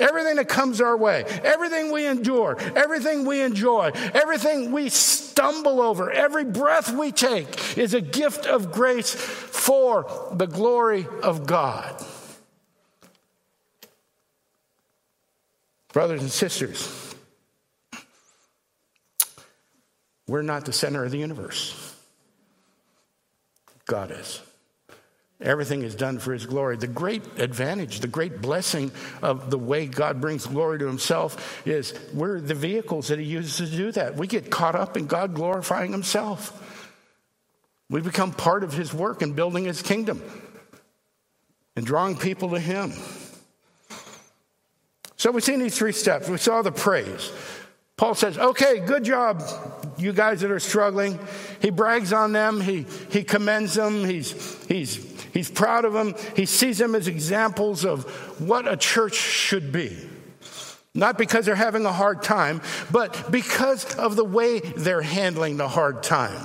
Everything 0.00 0.36
that 0.36 0.48
comes 0.48 0.80
our 0.80 0.96
way, 0.96 1.22
everything 1.44 1.92
we 1.92 2.04
endure, 2.04 2.56
everything 2.74 3.24
we 3.24 3.40
enjoy, 3.40 3.92
everything 4.12 4.72
we 4.72 4.88
stumble 4.88 5.80
over, 5.80 6.10
every 6.10 6.44
breath 6.44 6.92
we 6.92 7.12
take 7.12 7.78
is 7.78 7.94
a 7.94 8.00
gift 8.00 8.44
of 8.44 8.72
grace 8.72 9.14
for 9.14 10.30
the 10.32 10.46
glory 10.46 11.06
of 11.22 11.46
God. 11.46 12.04
Brothers 15.92 16.22
and 16.22 16.30
sisters, 16.30 17.14
we're 20.26 20.42
not 20.42 20.64
the 20.64 20.72
center 20.72 21.04
of 21.04 21.12
the 21.12 21.18
universe. 21.18 21.94
God 23.86 24.10
is. 24.10 24.40
Everything 25.40 25.82
is 25.82 25.94
done 25.94 26.18
for 26.18 26.32
His 26.32 26.46
glory. 26.46 26.76
The 26.76 26.86
great 26.86 27.22
advantage, 27.38 28.00
the 28.00 28.08
great 28.08 28.40
blessing 28.40 28.92
of 29.20 29.50
the 29.50 29.58
way 29.58 29.86
God 29.86 30.20
brings 30.20 30.46
glory 30.46 30.78
to 30.78 30.86
Himself 30.86 31.66
is 31.66 31.92
we're 32.14 32.40
the 32.40 32.54
vehicles 32.54 33.08
that 33.08 33.18
He 33.18 33.24
uses 33.24 33.70
to 33.70 33.76
do 33.76 33.92
that. 33.92 34.16
We 34.16 34.26
get 34.26 34.50
caught 34.50 34.74
up 34.74 34.96
in 34.96 35.06
God 35.06 35.34
glorifying 35.34 35.92
Himself. 35.92 36.60
We 37.90 38.00
become 38.00 38.32
part 38.32 38.64
of 38.64 38.72
His 38.72 38.94
work 38.94 39.22
in 39.22 39.32
building 39.32 39.64
His 39.64 39.82
kingdom 39.82 40.22
and 41.76 41.84
drawing 41.84 42.16
people 42.16 42.50
to 42.50 42.60
Him. 42.60 42.92
So 45.16 45.30
we've 45.30 45.44
seen 45.44 45.58
these 45.58 45.76
three 45.76 45.92
steps. 45.92 46.28
We 46.28 46.38
saw 46.38 46.62
the 46.62 46.72
praise. 46.72 47.32
Paul 47.96 48.14
says, 48.14 48.36
okay, 48.36 48.80
good 48.80 49.04
job, 49.04 49.42
you 49.96 50.12
guys 50.12 50.40
that 50.40 50.50
are 50.50 50.58
struggling. 50.58 51.18
He 51.62 51.70
brags 51.70 52.12
on 52.12 52.32
them, 52.32 52.60
he, 52.60 52.86
he 53.10 53.22
commends 53.22 53.74
them, 53.74 54.04
he's, 54.04 54.66
he's 54.66 55.13
He's 55.34 55.50
proud 55.50 55.84
of 55.84 55.92
them. 55.92 56.14
He 56.36 56.46
sees 56.46 56.78
them 56.78 56.94
as 56.94 57.08
examples 57.08 57.84
of 57.84 58.04
what 58.40 58.66
a 58.66 58.76
church 58.76 59.14
should 59.14 59.72
be. 59.72 59.98
Not 60.94 61.18
because 61.18 61.44
they're 61.44 61.56
having 61.56 61.84
a 61.84 61.92
hard 61.92 62.22
time, 62.22 62.62
but 62.92 63.32
because 63.32 63.96
of 63.96 64.14
the 64.14 64.24
way 64.24 64.60
they're 64.60 65.02
handling 65.02 65.56
the 65.56 65.68
hard 65.68 66.04
time. 66.04 66.40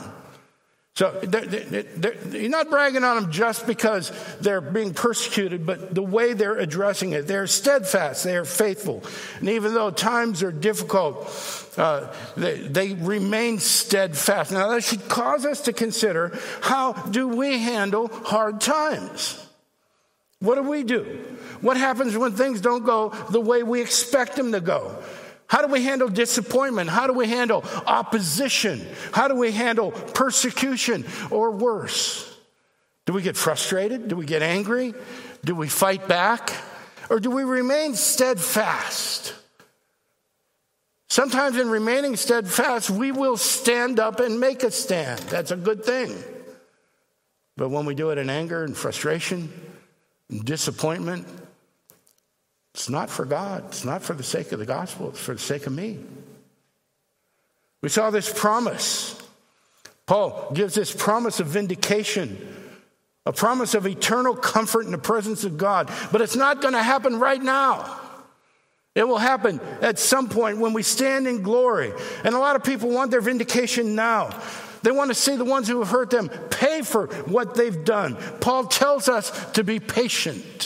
So 0.99 1.17
they're, 1.23 1.45
they're, 1.45 1.83
they're, 1.83 2.27
you're 2.27 2.49
not 2.49 2.69
bragging 2.69 3.05
on 3.05 3.21
them 3.21 3.31
just 3.31 3.65
because 3.65 4.11
they're 4.41 4.59
being 4.59 4.93
persecuted, 4.93 5.65
but 5.65 5.95
the 5.95 6.03
way 6.03 6.33
they're 6.33 6.57
addressing 6.57 7.13
it. 7.13 7.25
They're 7.25 7.47
steadfast, 7.47 8.25
they 8.25 8.35
are 8.35 8.43
faithful. 8.43 9.01
And 9.39 9.47
even 9.47 9.73
though 9.73 9.91
times 9.91 10.43
are 10.43 10.51
difficult, 10.51 11.73
uh, 11.77 12.13
they, 12.35 12.57
they 12.57 12.95
remain 12.95 13.59
steadfast. 13.59 14.51
Now, 14.51 14.71
that 14.71 14.83
should 14.83 15.07
cause 15.07 15.45
us 15.45 15.61
to 15.61 15.71
consider 15.71 16.37
how 16.59 16.91
do 16.91 17.29
we 17.29 17.59
handle 17.59 18.09
hard 18.09 18.59
times? 18.59 19.41
What 20.39 20.55
do 20.55 20.63
we 20.63 20.83
do? 20.83 21.03
What 21.61 21.77
happens 21.77 22.17
when 22.17 22.33
things 22.33 22.59
don't 22.59 22.83
go 22.83 23.11
the 23.29 23.39
way 23.39 23.63
we 23.63 23.79
expect 23.79 24.35
them 24.35 24.51
to 24.51 24.59
go? 24.59 25.01
How 25.49 25.63
do 25.63 25.67
we 25.67 25.83
handle 25.83 26.07
disappointment? 26.07 26.91
How 26.91 27.07
do 27.07 27.13
we 27.13 27.27
handle 27.27 27.65
opposition? 27.87 28.85
How 29.11 29.27
do 29.27 29.35
we 29.35 29.51
handle 29.51 29.91
persecution 29.91 31.05
or 31.31 31.49
worse? 31.49 32.37
Do 33.07 33.13
we 33.13 33.23
get 33.23 33.35
frustrated? 33.35 34.07
Do 34.07 34.15
we 34.15 34.27
get 34.27 34.43
angry? 34.43 34.93
Do 35.43 35.55
we 35.55 35.67
fight 35.67 36.07
back? 36.07 36.51
Or 37.09 37.19
do 37.19 37.31
we 37.31 37.43
remain 37.43 37.95
steadfast? 37.95 39.33
Sometimes 41.07 41.57
in 41.57 41.67
remaining 41.71 42.15
steadfast, 42.15 42.91
we 42.91 43.11
will 43.11 43.35
stand 43.35 43.99
up 43.99 44.19
and 44.19 44.39
make 44.39 44.61
a 44.61 44.69
stand. 44.69 45.19
That's 45.21 45.49
a 45.49 45.57
good 45.57 45.83
thing. 45.83 46.15
But 47.57 47.69
when 47.69 47.87
we 47.87 47.95
do 47.95 48.11
it 48.11 48.19
in 48.19 48.29
anger 48.29 48.63
and 48.63 48.77
frustration 48.77 49.51
and 50.29 50.45
disappointment, 50.45 51.27
it's 52.79 52.87
not 52.87 53.09
for 53.09 53.25
God. 53.25 53.65
It's 53.67 53.83
not 53.83 54.03
for 54.03 54.13
the 54.13 54.23
sake 54.23 54.53
of 54.53 54.59
the 54.59 54.65
gospel. 54.65 55.09
It's 55.09 55.19
for 55.19 55.33
the 55.33 55.39
sake 55.39 55.67
of 55.67 55.73
me. 55.73 55.99
We 57.81 57.89
saw 57.89 58.09
this 58.09 58.31
promise. 58.31 59.21
Paul 60.05 60.49
gives 60.53 60.75
this 60.75 60.95
promise 60.95 61.41
of 61.41 61.47
vindication, 61.47 62.37
a 63.25 63.33
promise 63.33 63.73
of 63.73 63.85
eternal 63.85 64.33
comfort 64.33 64.85
in 64.85 64.93
the 64.93 64.97
presence 64.97 65.43
of 65.43 65.57
God. 65.57 65.91
But 66.13 66.21
it's 66.21 66.37
not 66.37 66.61
going 66.61 66.73
to 66.73 66.81
happen 66.81 67.19
right 67.19 67.43
now. 67.43 67.99
It 68.95 69.05
will 69.05 69.17
happen 69.17 69.59
at 69.81 69.99
some 69.99 70.29
point 70.29 70.59
when 70.59 70.71
we 70.71 70.81
stand 70.81 71.27
in 71.27 71.41
glory. 71.41 71.91
And 72.23 72.33
a 72.33 72.39
lot 72.39 72.55
of 72.55 72.63
people 72.63 72.91
want 72.91 73.11
their 73.11 73.19
vindication 73.19 73.93
now. 73.93 74.29
They 74.83 74.91
want 74.91 75.11
to 75.11 75.15
see 75.15 75.35
the 75.35 75.43
ones 75.43 75.67
who 75.67 75.79
have 75.79 75.89
hurt 75.89 76.11
them 76.11 76.29
pay 76.29 76.81
for 76.83 77.07
what 77.25 77.55
they've 77.55 77.83
done. 77.83 78.15
Paul 78.39 78.67
tells 78.67 79.09
us 79.09 79.51
to 79.51 79.65
be 79.65 79.81
patient. 79.81 80.58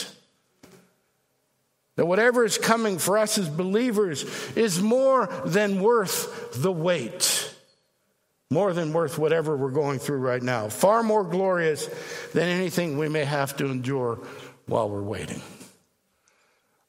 That 1.96 2.06
whatever 2.06 2.44
is 2.44 2.58
coming 2.58 2.98
for 2.98 3.18
us 3.18 3.38
as 3.38 3.48
believers 3.48 4.24
is 4.56 4.82
more 4.82 5.26
than 5.44 5.80
worth 5.80 6.52
the 6.60 6.72
wait. 6.72 7.54
More 8.50 8.72
than 8.72 8.92
worth 8.92 9.18
whatever 9.18 9.56
we're 9.56 9.70
going 9.70 9.98
through 9.98 10.18
right 10.18 10.42
now. 10.42 10.68
Far 10.68 11.02
more 11.02 11.24
glorious 11.24 11.88
than 12.32 12.48
anything 12.48 12.98
we 12.98 13.08
may 13.08 13.24
have 13.24 13.56
to 13.58 13.66
endure 13.66 14.18
while 14.66 14.88
we're 14.88 15.02
waiting. 15.02 15.40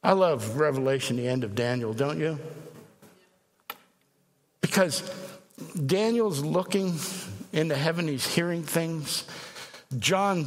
I 0.02 0.12
love 0.12 0.58
Revelation, 0.58 1.16
the 1.16 1.26
end 1.26 1.44
of 1.44 1.54
Daniel, 1.54 1.92
don't 1.92 2.20
you? 2.20 2.38
Because 4.60 5.02
Daniel's 5.86 6.44
looking 6.44 6.94
into 7.52 7.74
heaven, 7.74 8.06
he's 8.06 8.26
hearing 8.26 8.62
things. 8.62 9.24
John, 9.98 10.46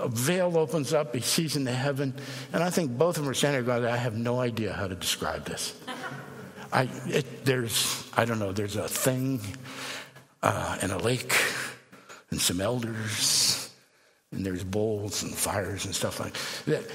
a 0.00 0.08
veil 0.08 0.56
opens 0.56 0.94
up, 0.94 1.14
he 1.14 1.20
sees 1.20 1.56
into 1.56 1.72
heaven, 1.72 2.14
and 2.52 2.62
I 2.62 2.70
think 2.70 2.96
both 2.96 3.18
of 3.18 3.24
them 3.24 3.30
are 3.30 3.34
standing 3.34 3.64
there 3.64 3.80
going, 3.80 3.92
I 3.92 3.96
have 3.96 4.16
no 4.16 4.40
idea 4.40 4.72
how 4.72 4.88
to 4.88 4.94
describe 4.94 5.44
this. 5.44 5.78
I, 6.72 6.88
it, 7.06 7.44
there's, 7.44 8.08
I 8.16 8.24
don't 8.24 8.38
know, 8.38 8.52
there's 8.52 8.76
a 8.76 8.88
thing 8.88 9.40
uh, 10.42 10.78
and 10.80 10.90
a 10.90 10.98
lake 10.98 11.34
and 12.30 12.40
some 12.40 12.60
elders, 12.60 13.70
and 14.32 14.44
there's 14.44 14.64
bowls 14.64 15.22
and 15.22 15.34
fires 15.34 15.84
and 15.84 15.94
stuff 15.94 16.18
like 16.18 16.34
that. 16.64 16.90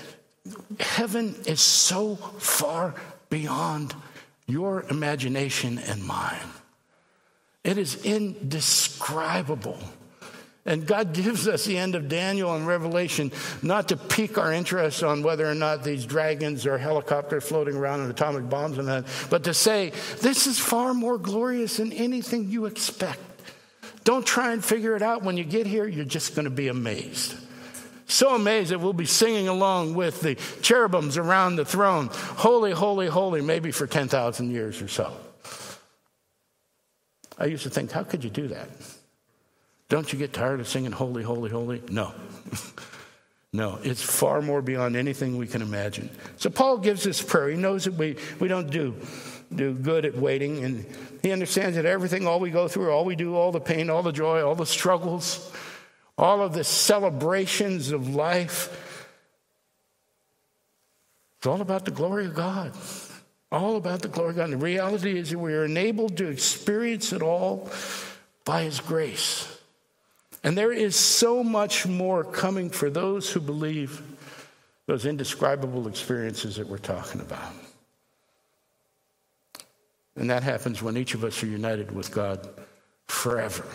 Heaven 0.80 1.36
is 1.46 1.62
so 1.62 2.16
far 2.16 2.96
beyond 3.30 3.94
your 4.48 4.84
imagination 4.90 5.78
and 5.78 6.04
mine. 6.04 6.40
It 7.64 7.78
is 7.78 8.04
indescribable. 8.04 9.78
And 10.66 10.86
God 10.86 11.14
gives 11.14 11.48
us 11.48 11.66
the 11.66 11.78
end 11.78 11.96
of 11.96 12.10
Daniel 12.10 12.56
and 12.56 12.68
Revelation 12.68 13.32
not 13.62 13.90
to 13.90 13.98
pique 13.98 14.38
our 14.38 14.54
interest 14.54 15.04
on 15.04 15.24
whether 15.24 15.50
or 15.50 15.56
not 15.56 15.84
these 15.84 16.06
dragons 16.06 16.66
or 16.66 16.78
helicopters 16.78 17.44
floating 17.44 17.76
around 17.76 18.02
and 18.02 18.12
atomic 18.12 18.50
bombs 18.50 18.78
and 18.78 18.88
that, 18.88 19.06
but 19.30 19.44
to 19.46 19.54
say, 19.54 19.92
this 20.20 20.48
is 20.48 20.60
far 20.60 20.94
more 20.94 21.18
glorious 21.18 21.78
than 21.78 21.92
anything 21.92 22.50
you 22.50 22.66
expect. 22.66 23.20
Don't 24.04 24.26
try 24.26 24.52
and 24.54 24.64
figure 24.64 24.96
it 24.96 25.02
out. 25.02 25.24
When 25.24 25.38
you 25.38 25.44
get 25.44 25.68
here, 25.68 25.88
you're 25.88 26.06
just 26.06 26.36
going 26.36 26.46
to 26.46 26.52
be 26.52 26.70
amazed. 26.70 27.36
So 28.08 28.36
amazed 28.36 28.72
that 28.72 28.80
we'll 28.80 28.94
be 28.94 29.06
singing 29.06 29.48
along 29.48 29.94
with 29.94 30.22
the 30.22 30.36
cherubims 30.62 31.18
around 31.18 31.56
the 31.56 31.66
throne. 31.66 32.10
Holy, 32.12 32.72
holy, 32.72 33.08
holy, 33.08 33.42
maybe 33.42 33.72
for 33.72 33.88
10,000 33.88 34.52
years 34.52 34.82
or 34.82 34.88
so. 34.88 35.16
I 37.38 37.46
used 37.46 37.64
to 37.64 37.70
think, 37.70 37.92
how 37.92 38.04
could 38.04 38.24
you 38.24 38.30
do 38.30 38.50
that? 38.50 38.68
Don't 39.92 40.14
you 40.14 40.18
get 40.18 40.32
tired 40.32 40.62
of 40.62 40.70
singing 40.70 40.94
holy, 40.94 41.22
holy, 41.22 41.50
holy? 41.50 41.84
No. 41.90 42.14
no, 43.54 43.78
it's 43.84 44.02
far 44.02 44.42
more 44.42 44.62
beyond 44.62 44.96
anything 44.96 45.36
we 45.36 45.48
can 45.48 45.62
imagine. 45.62 46.10
So 46.38 46.50
Paul 46.50 46.78
gives 46.78 47.04
this 47.04 47.22
prayer. 47.22 47.50
He 47.50 47.58
knows 47.58 47.84
that 47.84 47.96
we, 47.96 48.16
we 48.40 48.48
don't 48.48 48.70
do, 48.70 48.96
do 49.54 49.74
good 49.74 50.06
at 50.06 50.16
waiting, 50.16 50.64
and 50.64 50.86
he 51.22 51.34
understands 51.34 51.76
that 51.76 51.86
everything, 51.86 52.26
all 52.26 52.40
we 52.40 52.52
go 52.52 52.70
through, 52.70 52.90
all 52.90 53.04
we 53.04 53.18
do, 53.18 53.36
all 53.36 53.52
the 53.52 53.60
pain, 53.60 53.90
all 53.90 54.02
the 54.02 54.14
joy, 54.14 54.42
all 54.42 54.56
the 54.56 54.66
struggles, 54.66 55.52
all 56.18 56.42
of 56.42 56.54
the 56.54 56.64
celebrations 56.64 57.92
of 57.92 58.16
life. 58.16 59.18
It's 61.40 61.48
all 61.48 61.60
about 61.60 61.84
the 61.84 61.92
glory 61.92 62.28
of 62.28 62.34
God. 62.34 62.72
All 63.52 63.76
about 63.76 64.04
the 64.04 64.08
glory 64.08 64.30
of 64.30 64.36
God. 64.38 64.52
And 64.52 64.54
the 64.54 64.66
reality 64.66 65.20
is 65.20 65.32
that 65.32 65.38
we 65.38 65.54
are 65.54 65.66
enabled 65.66 66.16
to 66.16 66.30
experience 66.30 67.12
it 67.12 67.22
all 67.22 67.70
by 68.46 68.64
His 68.64 68.80
grace. 68.80 69.58
And 70.44 70.58
there 70.58 70.72
is 70.72 70.96
so 70.96 71.44
much 71.44 71.86
more 71.86 72.24
coming 72.24 72.70
for 72.70 72.90
those 72.90 73.32
who 73.32 73.40
believe 73.40 74.02
those 74.88 75.06
indescribable 75.06 75.88
experiences 75.88 76.56
that 76.56 76.68
we're 76.68 76.78
talking 76.78 77.22
about. 77.22 77.54
And 80.16 80.30
that 80.30 80.44
happens 80.44 80.82
when 80.82 80.98
each 80.98 81.14
of 81.14 81.24
us 81.24 81.42
are 81.44 81.48
united 81.48 81.92
with 81.92 82.12
God 82.12 82.48
forever. 83.08 83.66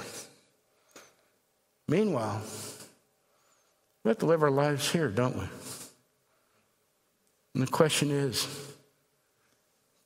Meanwhile, 1.89 2.43
we 4.03 4.09
have 4.09 4.19
to 4.19 4.27
live 4.27 4.43
our 4.43 4.51
lives 4.51 4.91
here, 4.91 5.09
don't 5.09 5.37
we? 5.37 5.45
And 7.55 7.63
the 7.63 7.71
question 7.71 8.11
is 8.11 8.47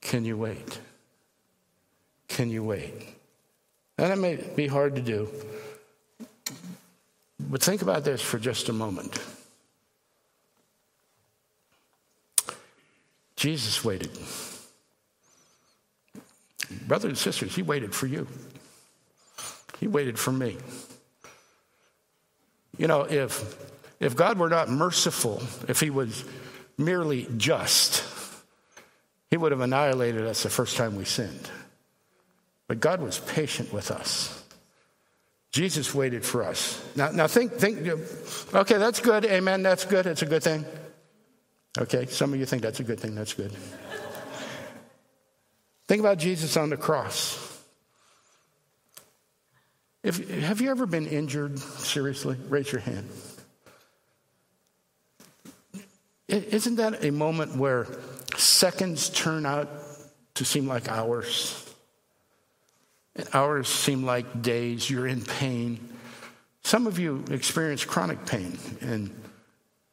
can 0.00 0.24
you 0.24 0.36
wait? 0.36 0.78
Can 2.28 2.48
you 2.48 2.62
wait? 2.62 2.94
And 3.98 4.10
that 4.10 4.18
may 4.18 4.36
be 4.36 4.66
hard 4.66 4.96
to 4.96 5.02
do. 5.02 5.28
But 7.48 7.62
think 7.62 7.82
about 7.82 8.04
this 8.04 8.20
for 8.20 8.38
just 8.38 8.68
a 8.68 8.72
moment. 8.72 9.18
Jesus 13.36 13.84
waited. 13.84 14.10
Brothers 16.86 17.08
and 17.08 17.18
sisters, 17.18 17.54
he 17.54 17.62
waited 17.62 17.94
for 17.94 18.06
you. 18.06 18.26
He 19.78 19.88
waited 19.88 20.18
for 20.18 20.30
me. 20.30 20.58
You 22.76 22.86
know, 22.86 23.02
if, 23.02 23.56
if 23.98 24.14
God 24.14 24.38
were 24.38 24.50
not 24.50 24.68
merciful, 24.68 25.42
if 25.68 25.80
he 25.80 25.90
was 25.90 26.24
merely 26.76 27.26
just, 27.36 28.04
he 29.30 29.36
would 29.36 29.52
have 29.52 29.60
annihilated 29.60 30.26
us 30.26 30.42
the 30.42 30.50
first 30.50 30.76
time 30.76 30.96
we 30.96 31.04
sinned. 31.04 31.50
But 32.68 32.80
God 32.80 33.00
was 33.00 33.18
patient 33.18 33.72
with 33.72 33.90
us. 33.90 34.39
Jesus 35.52 35.92
waited 35.94 36.24
for 36.24 36.44
us. 36.44 36.80
Now, 36.94 37.10
now 37.10 37.26
think, 37.26 37.52
think, 37.54 37.88
okay, 38.54 38.78
that's 38.78 39.00
good. 39.00 39.24
Amen. 39.24 39.62
That's 39.62 39.84
good. 39.84 40.06
It's 40.06 40.22
a 40.22 40.26
good 40.26 40.42
thing. 40.42 40.64
Okay, 41.78 42.06
some 42.06 42.32
of 42.32 42.38
you 42.38 42.46
think 42.46 42.62
that's 42.62 42.80
a 42.80 42.84
good 42.84 43.00
thing. 43.00 43.14
That's 43.14 43.32
good. 43.32 43.52
think 45.88 46.00
about 46.00 46.18
Jesus 46.18 46.56
on 46.56 46.70
the 46.70 46.76
cross. 46.76 47.46
If, 50.02 50.28
have 50.42 50.60
you 50.60 50.70
ever 50.70 50.86
been 50.86 51.06
injured 51.06 51.58
seriously? 51.58 52.36
Raise 52.48 52.72
your 52.72 52.80
hand. 52.80 53.08
Isn't 56.28 56.76
that 56.76 57.04
a 57.04 57.10
moment 57.10 57.56
where 57.56 57.86
seconds 58.36 59.10
turn 59.10 59.44
out 59.44 59.68
to 60.34 60.44
seem 60.44 60.66
like 60.66 60.88
hours? 60.88 61.69
Hours 63.32 63.68
seem 63.68 64.04
like 64.04 64.42
days. 64.42 64.88
You're 64.88 65.06
in 65.06 65.22
pain. 65.22 65.78
Some 66.62 66.86
of 66.86 66.98
you 66.98 67.24
experience 67.30 67.84
chronic 67.84 68.26
pain, 68.26 68.58
and 68.80 69.10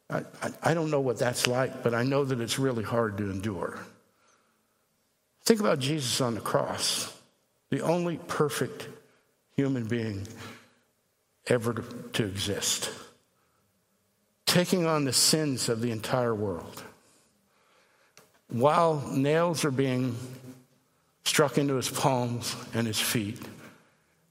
I, 0.09 0.23
I, 0.63 0.73
don't 0.73 0.91
know 0.91 0.99
what 0.99 1.17
that's 1.17 1.47
like, 1.47 1.83
but 1.83 1.93
I 1.93 2.03
know 2.03 2.23
that 2.25 2.39
it's 2.39 2.59
really 2.59 2.83
hard 2.83 3.17
to 3.17 3.29
endure. 3.29 3.79
Think 5.43 5.59
about 5.59 5.79
Jesus 5.79 6.21
on 6.21 6.35
the 6.35 6.41
cross, 6.41 7.13
the 7.69 7.81
only 7.81 8.17
perfect 8.27 8.87
human 9.55 9.85
being 9.85 10.27
ever 11.47 11.73
to, 11.73 11.83
to 12.13 12.25
exist, 12.25 12.89
taking 14.45 14.85
on 14.85 15.05
the 15.05 15.13
sins 15.13 15.69
of 15.69 15.81
the 15.81 15.91
entire 15.91 16.35
world. 16.35 16.83
While 18.49 19.03
nails 19.11 19.65
are 19.65 19.71
being 19.71 20.15
struck 21.27 21.57
into 21.57 21.75
his 21.75 21.89
palms 21.89 22.55
and 22.73 22.87
his 22.87 22.99
feet. 22.99 23.39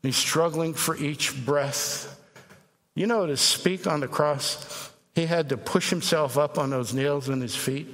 He's 0.03 0.17
struggling 0.17 0.73
for 0.73 0.97
each 0.97 1.45
breath. 1.45 2.19
You 2.95 3.07
know, 3.07 3.27
to 3.27 3.37
speak 3.37 3.87
on 3.87 4.01
the 4.01 4.09
cross, 4.09 4.91
he 5.15 5.27
had 5.27 5.51
to 5.51 5.59
push 5.59 5.91
himself 5.91 6.39
up 6.39 6.59
on 6.59 6.71
those 6.71 6.95
nails 6.95 7.29
in 7.29 7.41
his 7.41 7.55
feet 7.55 7.87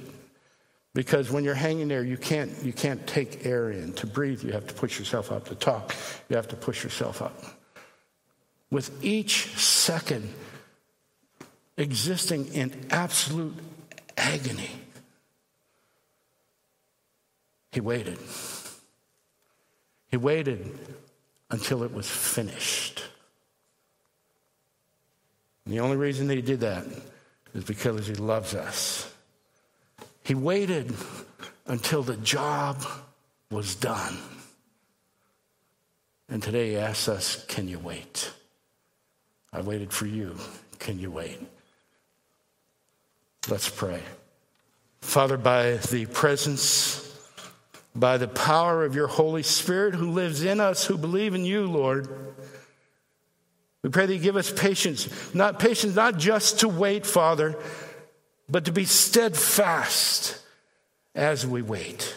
because 0.93 1.29
when 1.29 1.43
you're 1.43 1.53
hanging 1.53 1.89
there, 1.89 2.03
you 2.03 2.17
can't, 2.17 2.51
you 2.63 2.71
can't 2.71 3.05
take 3.05 3.45
air 3.45 3.71
in. 3.71 3.93
To 3.93 4.07
breathe, 4.07 4.41
you 4.43 4.53
have 4.53 4.67
to 4.67 4.73
push 4.73 4.99
yourself 4.99 5.31
up. 5.31 5.45
To 5.49 5.55
talk, 5.55 5.93
you 6.29 6.37
have 6.37 6.47
to 6.49 6.55
push 6.55 6.83
yourself 6.83 7.21
up. 7.21 7.43
With 8.71 9.03
each 9.03 9.47
second 9.57 10.33
existing 11.77 12.53
in 12.53 12.87
absolute 12.89 13.55
agony, 14.15 14.71
he 17.71 17.81
waited. 17.81 18.19
He 20.13 20.17
waited 20.17 20.77
until 21.49 21.81
it 21.81 21.91
was 21.91 22.07
finished. 22.07 23.03
And 25.65 25.73
the 25.73 25.79
only 25.79 25.97
reason 25.97 26.27
that 26.27 26.35
he 26.35 26.43
did 26.43 26.59
that 26.59 26.85
is 27.55 27.63
because 27.63 28.05
he 28.05 28.13
loves 28.13 28.53
us. 28.53 29.11
He 30.23 30.35
waited 30.35 30.93
until 31.65 32.03
the 32.03 32.15
job 32.17 32.85
was 33.49 33.73
done. 33.73 34.15
And 36.29 36.43
today 36.43 36.69
he 36.69 36.77
asks 36.77 37.07
us, 37.07 37.43
Can 37.47 37.67
you 37.67 37.79
wait? 37.79 38.31
I 39.51 39.61
waited 39.61 39.91
for 39.91 40.05
you. 40.05 40.35
Can 40.77 40.99
you 40.99 41.09
wait? 41.09 41.39
Let's 43.49 43.67
pray. 43.67 44.03
Father, 45.01 45.37
by 45.37 45.77
the 45.77 46.05
presence 46.05 47.12
by 47.95 48.17
the 48.17 48.27
power 48.27 48.83
of 48.83 48.95
your 48.95 49.07
Holy 49.07 49.43
Spirit 49.43 49.95
who 49.95 50.11
lives 50.11 50.43
in 50.43 50.59
us 50.59 50.85
who 50.85 50.97
believe 50.97 51.35
in 51.35 51.45
you, 51.45 51.67
Lord. 51.67 52.07
We 53.83 53.89
pray 53.89 54.05
that 54.05 54.13
you 54.13 54.19
give 54.19 54.37
us 54.37 54.51
patience, 54.51 55.33
not 55.33 55.59
patience, 55.59 55.95
not 55.95 56.17
just 56.17 56.61
to 56.61 56.69
wait, 56.69 57.05
Father, 57.05 57.55
but 58.49 58.65
to 58.65 58.71
be 58.71 58.85
steadfast 58.85 60.39
as 61.13 61.45
we 61.45 61.61
wait. 61.61 62.15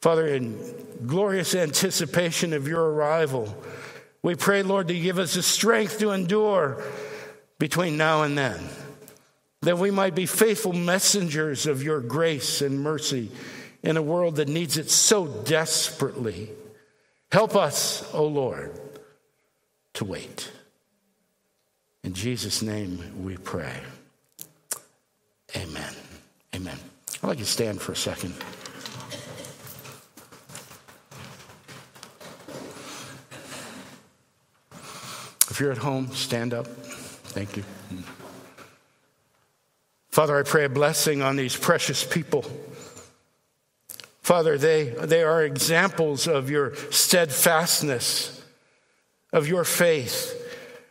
Father, 0.00 0.26
in 0.26 0.58
glorious 1.06 1.54
anticipation 1.54 2.52
of 2.52 2.68
your 2.68 2.82
arrival, 2.92 3.56
we 4.22 4.34
pray, 4.34 4.62
Lord, 4.62 4.88
to 4.88 4.98
give 4.98 5.18
us 5.18 5.34
the 5.34 5.42
strength 5.42 5.98
to 5.98 6.12
endure 6.12 6.82
between 7.58 7.96
now 7.96 8.22
and 8.22 8.38
then 8.38 8.68
that 9.66 9.78
we 9.78 9.90
might 9.90 10.14
be 10.14 10.26
faithful 10.26 10.72
messengers 10.72 11.66
of 11.66 11.82
your 11.82 12.00
grace 12.00 12.62
and 12.62 12.80
mercy 12.80 13.28
in 13.82 13.96
a 13.96 14.02
world 14.02 14.36
that 14.36 14.46
needs 14.46 14.78
it 14.78 14.88
so 14.88 15.26
desperately. 15.26 16.48
Help 17.32 17.56
us, 17.56 18.08
O 18.14 18.18
oh 18.18 18.26
Lord, 18.28 18.78
to 19.94 20.04
wait. 20.04 20.52
In 22.04 22.14
Jesus' 22.14 22.62
name 22.62 23.24
we 23.24 23.36
pray. 23.36 23.80
Amen. 25.56 25.94
Amen. 26.54 26.78
I'd 27.20 27.26
like 27.26 27.38
you 27.38 27.44
to 27.44 27.50
stand 27.50 27.80
for 27.80 27.90
a 27.90 27.96
second. 27.96 28.34
If 35.50 35.58
you're 35.58 35.72
at 35.72 35.78
home, 35.78 36.12
stand 36.12 36.54
up. 36.54 36.68
Thank 36.68 37.56
you. 37.56 37.64
Father, 40.16 40.38
I 40.38 40.44
pray 40.44 40.64
a 40.64 40.70
blessing 40.70 41.20
on 41.20 41.36
these 41.36 41.54
precious 41.54 42.02
people. 42.02 42.42
Father, 44.22 44.56
they, 44.56 44.84
they 44.84 45.22
are 45.22 45.44
examples 45.44 46.26
of 46.26 46.48
your 46.48 46.74
steadfastness, 46.90 48.42
of 49.30 49.46
your 49.46 49.62
faith. 49.62 50.32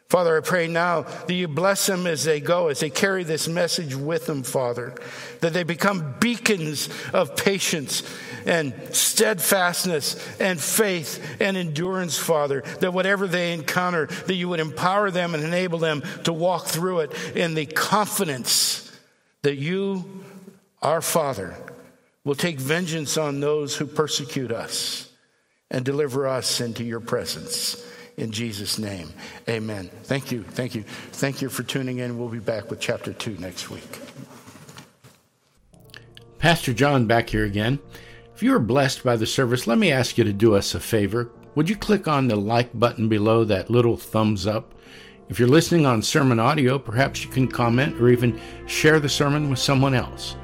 Father, 0.09 0.37
I 0.37 0.41
pray 0.41 0.67
now 0.67 1.01
that 1.01 1.33
you 1.33 1.47
bless 1.47 1.87
them 1.87 2.05
as 2.05 2.23
they 2.23 2.39
go, 2.39 2.67
as 2.67 2.81
they 2.81 2.91
carry 2.91 3.23
this 3.23 3.47
message 3.47 3.95
with 3.95 4.27
them, 4.27 4.43
Father, 4.43 4.93
that 5.41 5.53
they 5.53 5.63
become 5.63 6.13
beacons 6.19 6.87
of 7.11 7.35
patience 7.35 8.03
and 8.45 8.75
steadfastness 8.91 10.39
and 10.39 10.61
faith 10.61 11.37
and 11.41 11.57
endurance, 11.57 12.15
Father, 12.15 12.61
that 12.79 12.93
whatever 12.93 13.25
they 13.25 13.53
encounter, 13.53 14.05
that 14.05 14.35
you 14.35 14.49
would 14.49 14.59
empower 14.59 15.09
them 15.09 15.33
and 15.33 15.43
enable 15.43 15.79
them 15.79 16.03
to 16.25 16.31
walk 16.31 16.67
through 16.67 16.99
it 16.99 17.35
in 17.35 17.55
the 17.55 17.65
confidence 17.65 18.84
that 19.45 19.57
you, 19.57 20.03
our 20.81 21.01
Father, 21.01 21.55
will 22.23 22.33
take 22.33 22.59
vengeance 22.59 23.15
on 23.15 23.39
those 23.39 23.75
who 23.75 23.85
persecute 23.85 24.51
us 24.51 25.11
and 25.69 25.85
deliver 25.85 26.25
us 26.27 26.61
into 26.61 26.83
your 26.83 26.99
presence. 26.99 27.87
In 28.17 28.31
Jesus' 28.31 28.79
name, 28.79 29.13
amen. 29.47 29.91
Thank 30.01 30.31
you. 30.31 30.41
Thank 30.41 30.73
you. 30.73 30.81
Thank 31.11 31.43
you 31.43 31.49
for 31.49 31.61
tuning 31.61 31.99
in. 31.99 32.17
We'll 32.17 32.29
be 32.29 32.39
back 32.39 32.71
with 32.71 32.79
chapter 32.79 33.13
2 33.13 33.37
next 33.37 33.69
week. 33.69 33.99
Pastor 36.39 36.73
John 36.73 37.05
back 37.05 37.29
here 37.29 37.45
again. 37.45 37.77
If 38.33 38.41
you 38.41 38.51
are 38.55 38.59
blessed 38.59 39.03
by 39.03 39.15
the 39.15 39.27
service, 39.27 39.67
let 39.67 39.77
me 39.77 39.91
ask 39.91 40.17
you 40.17 40.23
to 40.23 40.33
do 40.33 40.55
us 40.55 40.73
a 40.73 40.79
favor. 40.79 41.29
Would 41.53 41.69
you 41.69 41.75
click 41.75 42.07
on 42.07 42.29
the 42.29 42.35
like 42.35 42.71
button 42.73 43.09
below 43.09 43.43
that 43.43 43.69
little 43.69 43.95
thumbs 43.95 44.47
up? 44.47 44.73
If 45.27 45.39
you're 45.39 45.47
listening 45.47 45.87
on 45.87 46.03
sermon 46.03 46.39
audio, 46.39 46.77
perhaps 46.77 47.23
you 47.23 47.31
can 47.31 47.47
comment 47.47 47.99
or 47.99 48.09
even 48.09 48.39
share 48.67 48.99
the 48.99 49.09
sermon 49.09 49.49
with 49.49 49.57
someone 49.57 49.95
else. 49.95 50.35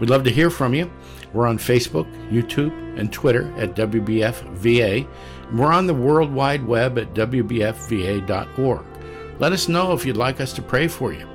We'd 0.00 0.10
love 0.10 0.24
to 0.24 0.30
hear 0.30 0.50
from 0.50 0.74
you. 0.74 0.90
We're 1.32 1.46
on 1.46 1.56
Facebook, 1.56 2.06
YouTube, 2.30 2.72
and 2.98 3.10
Twitter 3.10 3.50
at 3.56 3.74
WBFVA. 3.74 5.08
We're 5.54 5.72
on 5.72 5.86
the 5.86 5.94
World 5.94 6.30
Wide 6.30 6.66
Web 6.66 6.98
at 6.98 7.14
WBFVA.org. 7.14 8.84
Let 9.38 9.52
us 9.52 9.68
know 9.68 9.92
if 9.92 10.04
you'd 10.04 10.18
like 10.18 10.42
us 10.42 10.52
to 10.54 10.62
pray 10.62 10.88
for 10.88 11.14
you. 11.14 11.26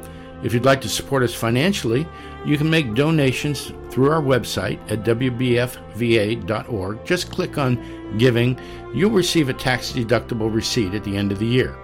If 0.43 0.53
you'd 0.53 0.65
like 0.65 0.81
to 0.81 0.89
support 0.89 1.23
us 1.23 1.33
financially, 1.33 2.05
you 2.45 2.57
can 2.57 2.69
make 2.69 2.93
donations 2.93 3.71
through 3.89 4.11
our 4.11 4.21
website 4.21 4.79
at 4.91 5.03
WBFVA.org. 5.03 7.05
Just 7.05 7.31
click 7.31 7.57
on 7.57 8.17
Giving. 8.19 8.59
You'll 8.93 9.09
receive 9.09 9.49
a 9.49 9.53
tax 9.53 9.93
deductible 9.93 10.53
receipt 10.53 10.93
at 10.93 11.03
the 11.03 11.17
end 11.17 11.31
of 11.31 11.39
the 11.39 11.47
year. 11.47 11.75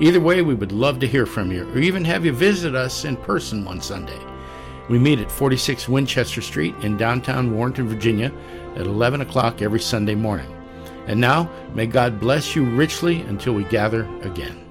Either 0.00 0.20
way, 0.20 0.42
we 0.42 0.54
would 0.54 0.72
love 0.72 1.00
to 1.00 1.08
hear 1.08 1.26
from 1.26 1.50
you 1.50 1.68
or 1.70 1.78
even 1.78 2.04
have 2.04 2.24
you 2.24 2.32
visit 2.32 2.74
us 2.74 3.04
in 3.04 3.16
person 3.16 3.64
one 3.64 3.80
Sunday. 3.80 4.18
We 4.88 4.98
meet 4.98 5.18
at 5.18 5.30
46 5.30 5.88
Winchester 5.88 6.40
Street 6.40 6.74
in 6.82 6.96
downtown 6.96 7.54
Warrenton, 7.54 7.88
Virginia 7.88 8.32
at 8.76 8.86
11 8.86 9.20
o'clock 9.20 9.60
every 9.60 9.80
Sunday 9.80 10.14
morning. 10.14 10.54
And 11.06 11.20
now, 11.20 11.50
may 11.74 11.86
God 11.86 12.20
bless 12.20 12.54
you 12.54 12.64
richly 12.64 13.22
until 13.22 13.54
we 13.54 13.64
gather 13.64 14.08
again. 14.22 14.67